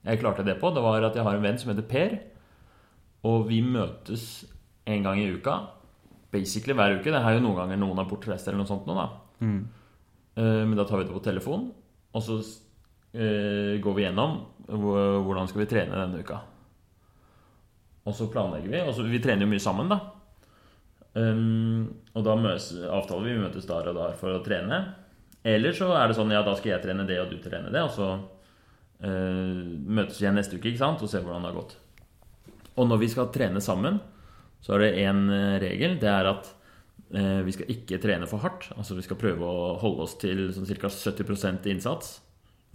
[0.07, 2.19] jeg klarte det på, det var at jeg har en venn som heter Per.
[3.27, 4.45] Og vi møtes
[4.87, 5.57] en gang i uka.
[6.35, 7.09] Basically hver uke.
[7.09, 8.85] Det er jo noen ganger noen har bortreist eller noe sånt.
[8.87, 9.09] Nå, da.
[9.41, 9.61] Mm.
[10.37, 11.71] Eh, Men da tar vi det på telefon,
[12.13, 12.41] og så
[13.17, 16.41] eh, går vi gjennom hvordan skal vi trene denne uka.
[18.07, 18.83] Og så planlegger vi.
[18.83, 20.01] Og så, vi trener jo mye sammen, da.
[21.17, 24.81] Um, og da møs, avtaler vi vi møtes der og der for å trene.
[25.47, 27.83] Eller så er det sånn ja, da skal jeg trene det, og du trene det.
[27.87, 31.03] Og så uh, møtes vi igjen neste uke ikke sant?
[31.03, 31.79] og ser hvordan det har gått.
[32.77, 33.99] Og når vi skal trene sammen,
[34.63, 35.23] så er det én
[35.63, 35.97] regel.
[36.03, 36.51] Det er at
[37.11, 38.69] vi skal ikke trene for hardt.
[38.77, 40.89] Altså vi skal prøve å holde oss til sånn ca.
[40.91, 42.17] 70% innsats.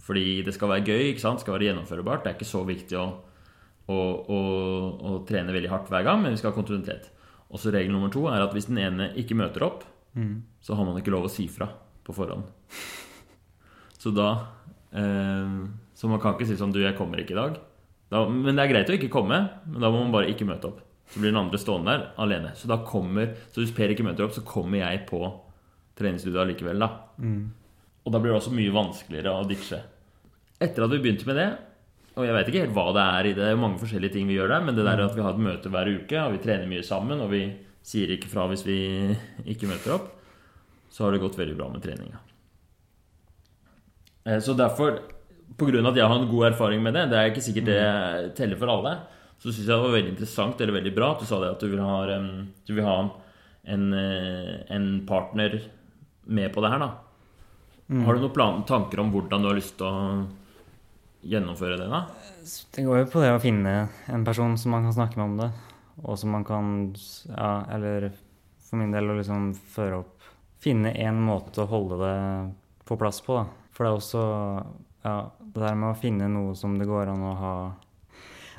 [0.02, 1.38] Fordi det skal være gøy, ikke sant?
[1.38, 2.24] det skal være gjennomførbart.
[2.24, 3.04] Det er ikke så viktig å,
[3.92, 3.98] å,
[4.34, 4.38] å,
[5.12, 7.10] å trene veldig hardt hver gang, men vi skal ha kontinuitet.
[7.52, 10.42] Og så regel nummer to er at hvis den ene ikke møter opp, Mm.
[10.60, 11.64] så har man ikke lov å si fra
[12.04, 12.42] på forhånd.
[13.96, 14.26] Så da
[14.92, 15.54] eh,
[15.96, 17.54] Så man kan ikke si sånn Du, jeg kommer ikke i dag.
[18.12, 20.68] Da, men det er greit å ikke komme, men da må man bare ikke møte
[20.68, 20.82] opp.
[21.12, 22.54] Så blir den andre stående der alene.
[22.56, 25.20] Så da kommer Så hvis Per ikke møter opp, så kommer jeg på
[25.98, 26.88] treningsstudioet allikevel, da.
[27.20, 27.50] Mm.
[28.02, 29.82] Og da blir det også mye vanskeligere å ditche.
[30.62, 31.50] Etter at vi begynte med det,
[32.12, 34.26] og jeg vet ikke helt hva det er i det, det er mange forskjellige ting
[34.28, 36.42] vi gjør der, men det der at vi har et møte hver uke, og vi
[36.44, 37.44] trener mye sammen, og vi
[37.82, 38.76] sier ikke fra hvis vi
[39.48, 40.10] ikke møter opp,
[40.92, 42.20] så har det gått veldig bra med treninga.
[44.28, 45.00] Eh, Så derfor,
[45.56, 45.88] pga.
[45.88, 48.68] at jeg har en god erfaring med det, det er ikke sikkert det teller for
[48.68, 48.98] alle,
[49.42, 51.62] så syns jeg det var veldig interessant eller veldig bra at du sa det at
[51.62, 52.28] du vil ha, um,
[52.62, 52.98] du vil ha
[53.74, 55.56] en, eh, en partner
[56.30, 56.92] med på det her, da.
[57.92, 60.22] Har du noen plan, tanker om hvordan du har lyst til å
[61.28, 61.88] gjennomføre det?
[61.90, 62.04] da?
[62.72, 63.74] Det går jo på det å finne
[64.08, 65.50] en person som man kan snakke med om det,
[66.02, 66.94] og som man kan
[67.28, 68.12] Ja, eller
[68.62, 70.18] for min del å liksom føre opp
[70.62, 72.18] Finne en måte å holde det
[72.86, 73.46] på plass på, da.
[73.74, 74.22] For det er også
[75.02, 77.54] Ja, det der med å finne noe som det går an å ha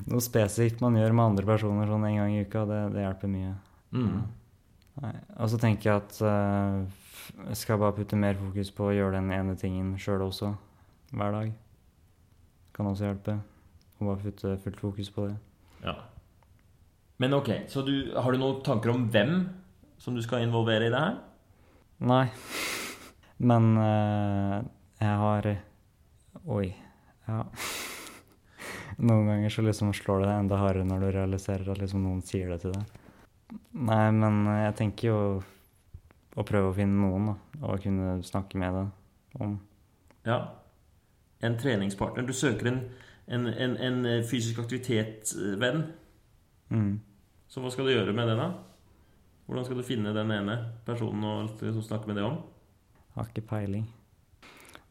[0.09, 3.31] Noe spesifikt man gjør med andre personer sånn en gang i uka, det, det hjelper
[3.31, 3.53] mye.
[3.93, 4.21] Mm.
[5.03, 7.03] Og så tenker jeg at eh,
[7.49, 10.53] jeg skal bare putte mer fokus på å gjøre den ene tingen sjøl også,
[11.13, 11.53] hver dag.
[12.73, 13.37] Kan også hjelpe.
[13.99, 15.37] Og bare putte fullt fokus på det.
[15.83, 15.95] Ja.
[17.21, 19.35] Men ok, så du, har du noen tanker om hvem
[20.01, 21.19] som du skal involvere i det her?
[22.03, 22.25] Nei.
[23.49, 24.59] Men uh,
[24.99, 25.53] jeg har
[26.43, 26.67] Oi.
[27.27, 27.45] Ja.
[28.97, 32.21] Noen ganger så liksom slår det deg enda hardere når du realiserer at liksom noen
[32.25, 32.99] sier det til deg.
[33.73, 35.17] Nei, men jeg tenker jo
[36.37, 37.35] å prøve å finne noen, da.
[37.69, 38.83] Og kunne snakke med det
[39.45, 39.55] om.
[40.25, 40.37] Ja.
[41.43, 42.25] En treningspartner.
[42.25, 42.79] Du søker en,
[43.27, 45.83] en, en, en fysisk aktivitet-venn.
[46.73, 46.93] Mm.
[47.51, 48.51] Så hva skal du gjøre med det, da?
[49.45, 50.55] Hvordan skal du finne den ene
[50.87, 52.39] personen og liksom snakke med det om?
[53.17, 53.83] Har ikke peiling.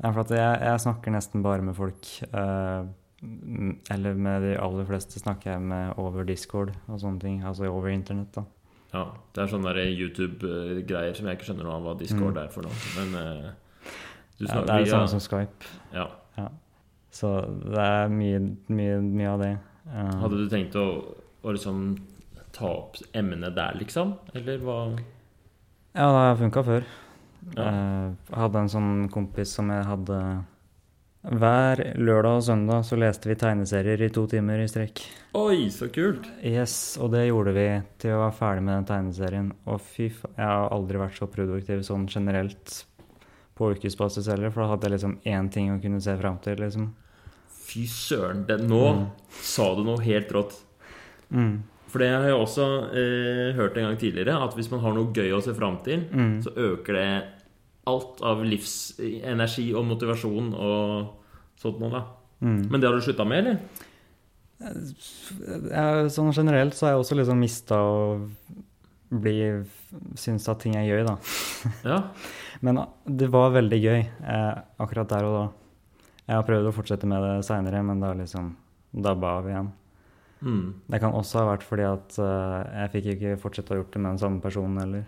[0.03, 2.07] Nei, for at jeg, jeg snakker nesten bare med folk.
[2.29, 2.93] eh, m-
[3.91, 7.43] eller med de aller fleste snakker jeg med over Discord og sånne ting.
[7.47, 8.43] Altså over internett, da.
[8.93, 12.43] Ja, Det er sånne YouTube-greier som jeg ikke skjønner noe av hva Discord Mm.
[12.43, 12.73] er for noe.
[12.99, 13.53] Men uh,
[14.39, 15.07] du Ja, det er det samme ja.
[15.07, 15.65] som Skype.
[15.95, 16.09] ja.
[17.13, 17.29] Så
[17.69, 18.39] det er mye,
[18.73, 19.51] mye, mye av det.
[19.93, 20.85] Eh, Hadde du tenkt å,
[21.45, 21.99] å liksom
[22.57, 24.15] ta opp emnet der, liksom?
[24.35, 24.79] Eller hva?
[25.93, 26.87] Ja, det har funka før.
[27.55, 27.67] Ja.
[27.67, 30.45] Eh, Jeg hadde en sånn kompis som jeg hadde
[31.23, 35.05] Hver lørdag og søndag så leste vi tegneserier i to timer i strekk.
[35.39, 36.25] Oi, så kult!
[36.43, 37.67] Yes, og det gjorde vi
[38.03, 39.53] til å være ferdig med den tegneserien.
[39.71, 42.81] Og fy faen, jeg har aldri vært så produktiv sånn generelt
[43.55, 46.59] på ukesbasis heller, for da hadde jeg liksom én ting å kunne se fram til,
[46.59, 46.89] liksom.
[47.63, 49.05] Fy søren, det, nå Mm.
[49.31, 50.57] sa du noe helt rått.
[51.31, 51.61] Mm.
[51.87, 52.67] For det har jeg også
[52.97, 56.01] eh, hørt en gang tidligere, at hvis man har noe gøy å se fram til,
[56.11, 56.43] Mm.
[56.43, 57.25] så øker det
[57.91, 62.03] alt av livsenergi og motivasjon og sånt noe, da.
[62.43, 62.61] Mm.
[62.71, 63.89] Men det har du slutta med, eller?
[64.63, 67.97] Jeg, sånn generelt så har jeg også liksom mista å
[69.13, 69.35] bli
[70.17, 71.17] Synes at ting er gøy, da.
[71.91, 71.99] Ja.
[72.63, 75.45] Men det var veldig gøy eh, akkurat der og da.
[76.29, 78.53] Jeg har prøvd å fortsette med det seinere, men da liksom
[78.95, 79.73] dabba av igjen.
[80.43, 80.63] Mm.
[80.91, 84.03] Det kan også ha vært fordi at eh, jeg fikk ikke fortsette å gjort det
[84.03, 85.05] med den samme personen heller.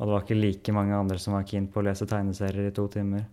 [0.00, 2.72] Og det var ikke like mange andre som var keen på å lese tegneserier i
[2.72, 3.26] to timer.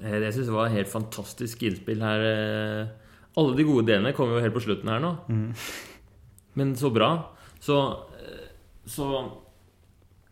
[0.00, 2.24] Det Jeg syns det var helt fantastisk innspill her.
[2.26, 2.88] eh.
[3.38, 5.12] Alle de gode delene kommer jo helt på slutten her nå.
[5.28, 5.54] Mm.
[6.58, 7.12] Men så bra.
[7.62, 7.78] Så,
[8.18, 8.48] eh,
[8.86, 9.06] så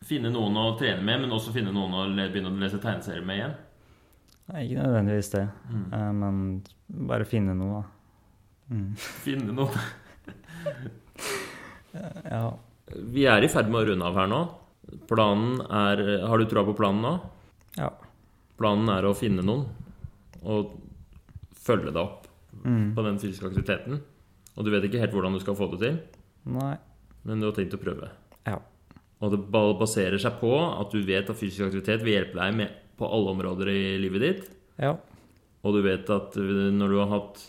[0.02, 3.38] finne noen å trene med, men også finne noen å begynne å lese tegneserier med
[3.38, 3.54] igjen.
[4.52, 5.84] Nei, ikke nødvendigvis det, Mm.
[5.94, 6.62] eh, men
[7.08, 8.74] bare finne noe, da.
[8.74, 8.96] Mm.
[8.98, 9.70] Finne noe.
[12.24, 12.44] Ja.
[13.12, 14.40] Vi er i ferd med å runde av her nå.
[15.08, 17.12] Planen er Har du trua på planen nå?
[17.78, 17.90] ja.
[18.58, 19.64] Planen er å finne noen
[20.44, 20.74] og
[21.62, 22.18] følge deg opp
[22.62, 22.92] Mm.
[22.94, 23.96] på den fysiske aktiviteten.
[24.56, 25.96] Og du vet ikke helt hvordan du skal få det til,
[26.52, 26.76] Nei.
[27.24, 28.10] men du har tenkt å prøve.
[28.46, 28.58] Ja.
[29.20, 32.70] Og det baserer seg på at du vet at fysisk aktivitet vil hjelpe deg med
[33.00, 34.50] på alle områder i livet ditt.
[34.78, 34.92] Ja.
[35.64, 37.42] Og du vet at når du har hatt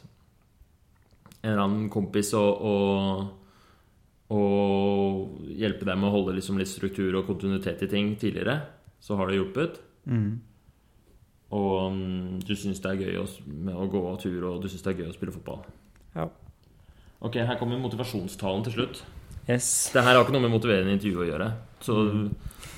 [1.44, 3.28] en eller annen kompis og, og,
[4.34, 8.58] og hjelpe deg med å holde liksom litt struktur og kontinuitet i ting tidligere,
[9.04, 9.80] så har det hjulpet.
[10.10, 10.42] Mm.
[11.54, 14.86] Og um, du syns det er gøy å, med å gå tur, og du syns
[14.86, 15.62] det er gøy å spille fotball.
[16.16, 16.30] Ja.
[17.24, 19.04] Ok, her kommer motivasjonstalen til slutt.
[19.46, 19.68] Yes.
[19.94, 21.50] Det her har ikke noe med motiverende intervju å gjøre.
[21.84, 21.98] Så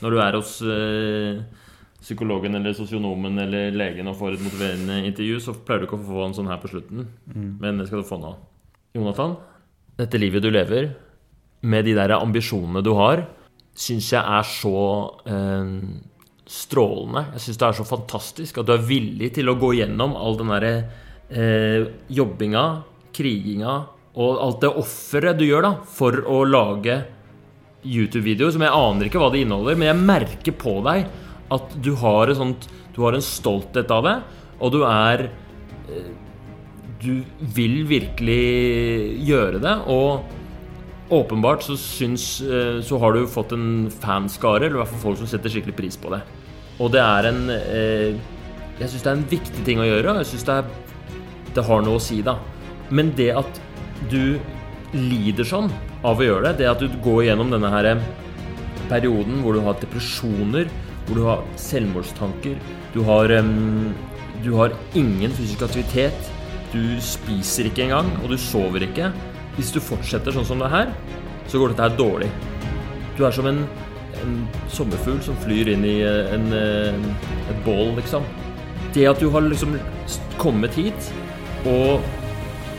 [0.02, 1.40] når du er hos øh,
[2.02, 6.08] psykologen eller sosionomen eller legen og får et motiverende intervju, så pleier du ikke å
[6.10, 7.08] få en sånn her på slutten.
[7.32, 7.52] Mm.
[7.62, 8.34] Men det skal du få nå.
[8.98, 9.38] Jonathan,
[10.00, 10.92] dette livet du lever,
[11.66, 13.26] med de der ambisjonene du har,
[13.76, 14.84] syns jeg er så
[15.28, 15.72] eh,
[16.46, 17.26] strålende.
[17.36, 20.38] Jeg syns det er så fantastisk at du er villig til å gå gjennom all
[20.40, 20.74] den derre
[21.30, 22.66] eh, jobbinga,
[23.16, 23.76] kriginga
[24.16, 27.02] og alt det offeret du gjør da for å lage
[27.86, 31.10] YouTube-videoer som jeg aner ikke hva det inneholder, men jeg merker på deg
[31.54, 34.16] at du har, sånt, du har en stolthet av det,
[34.64, 36.14] og du er eh,
[37.06, 37.22] Du
[37.54, 40.24] vil virkelig gjøre det, og
[41.10, 45.22] åpenbart så syns eh, Så har du fått en fanskare, eller i hvert fall folk
[45.22, 46.22] som setter skikkelig pris på det.
[46.82, 48.18] Og det er en eh,
[48.80, 50.60] Jeg syns det er en viktig ting å gjøre, jeg syns det,
[51.56, 52.36] det har noe å si, da.
[52.92, 53.62] Men det at
[54.12, 54.36] du
[54.96, 55.70] lider sånn
[56.06, 57.88] av å gjøre det, det at du går gjennom denne her
[58.90, 60.68] perioden hvor du har depresjoner,
[61.06, 62.60] hvor du har selvmordstanker,
[62.94, 63.32] du har,
[64.44, 66.30] du har ingen fysisk aktivitet,
[66.74, 69.14] du spiser ikke engang, og du sover ikke.
[69.56, 70.92] Hvis du fortsetter sånn som det her,
[71.48, 72.30] så går dette her dårlig.
[73.16, 73.62] Du er som en,
[74.22, 74.36] en
[74.72, 78.26] sommerfugl som flyr inn i en, en, eh, et bål, liksom.
[78.96, 79.78] Det at du har liksom
[80.40, 81.12] kommet hit
[81.68, 82.04] og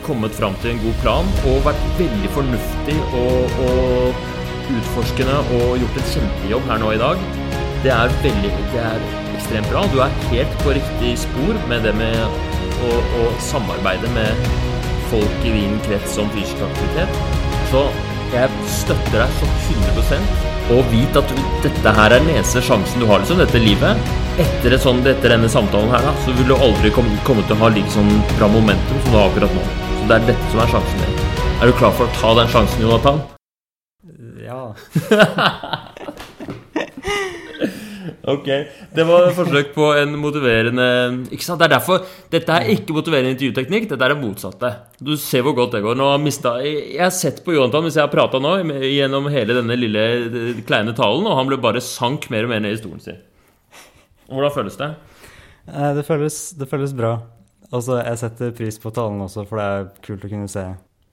[0.05, 4.21] kommet fram til en god plan og vært veldig fornuftig og, og
[4.77, 7.25] utforskende og gjort en kjempejobb her nå i dag,
[7.83, 9.03] det er veldig Det er
[9.37, 9.83] ekstremt bra.
[9.93, 12.17] Du er helt på riktig spor med det med
[12.87, 14.66] å, å samarbeide med
[15.11, 17.19] folk i din krets om fysisk aktivitet.
[17.71, 17.83] Så
[18.33, 19.49] jeg støtter deg så
[19.95, 20.19] 100
[20.75, 21.29] Og vit at
[21.63, 24.09] dette her er den eneste sjansen du har, liksom, dette livet.
[24.37, 27.55] Etter, et sånt, etter denne samtalen her, da, så vil du aldri komme, komme til
[27.55, 29.63] å ha like sånn bra momentum som du har akkurat nå.
[29.95, 31.25] Så det er dette som er sjansen din.
[31.57, 33.23] Er du klar for å ta den sjansen, Jonathan?
[34.43, 34.61] Ja.
[38.27, 38.47] Ok,
[38.91, 40.87] Det var et forsøk på en motiverende
[41.31, 42.01] Ikke sant, det er derfor
[42.33, 44.71] Dette er ikke motiverende intervjuteknikk, dette er det motsatte.
[44.99, 45.95] Du ser hvor godt det går.
[45.95, 49.55] Nå har mistet, jeg har sett på Jonathan hvis jeg har prata nå gjennom hele
[49.55, 50.03] denne lille
[50.67, 53.21] kleine talen, og han ble bare sank mer og mer ned i stolen sin.
[54.27, 54.89] Hvordan føles det?
[55.71, 57.13] Eh, det føles, det føles bra.
[57.71, 60.65] Altså, jeg setter pris på talen også, for det er kult å kunne se.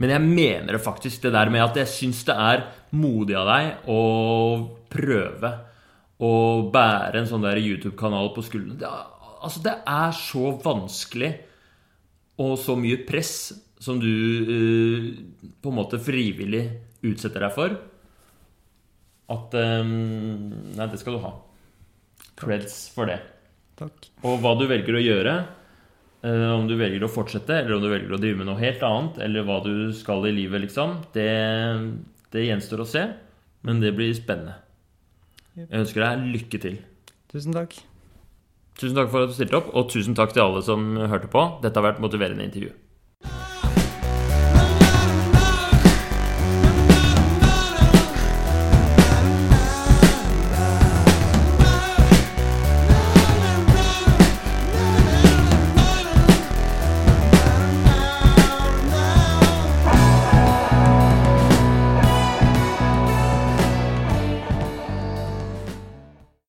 [0.03, 2.67] Men jeg mener det faktisk, det der med at jeg syns det er
[2.99, 4.01] modig av deg å
[4.91, 5.53] prøve
[6.25, 6.35] å
[6.73, 8.79] bære en sånn der YouTube-kanal på skuldrene.
[8.81, 8.91] Det,
[9.45, 11.33] altså, det er så vanskelig
[12.43, 13.35] og så mye press
[13.83, 14.09] som du
[14.49, 15.09] uh,
[15.63, 16.65] på en måte frivillig
[17.05, 17.75] utsetter deg for,
[19.35, 19.93] at um,
[20.75, 21.35] Nei, det skal du ha.
[22.39, 23.21] Creds for det.
[23.79, 24.09] Takk.
[24.27, 25.37] Og hva du velger å gjøre,
[26.25, 28.83] uh, om du velger å fortsette, eller om du velger å drive med noe helt
[28.87, 31.31] annet, eller hva du skal i livet, liksom, det,
[32.35, 33.07] det gjenstår å se.
[33.65, 34.64] Men det blir spennende.
[35.55, 36.79] Jeg ønsker deg lykke til.
[37.31, 37.77] Tusen takk.
[38.79, 41.45] Tusen takk for at du stilte opp, og tusen takk til alle som hørte på.
[41.63, 42.73] Dette har vært motiverende intervju.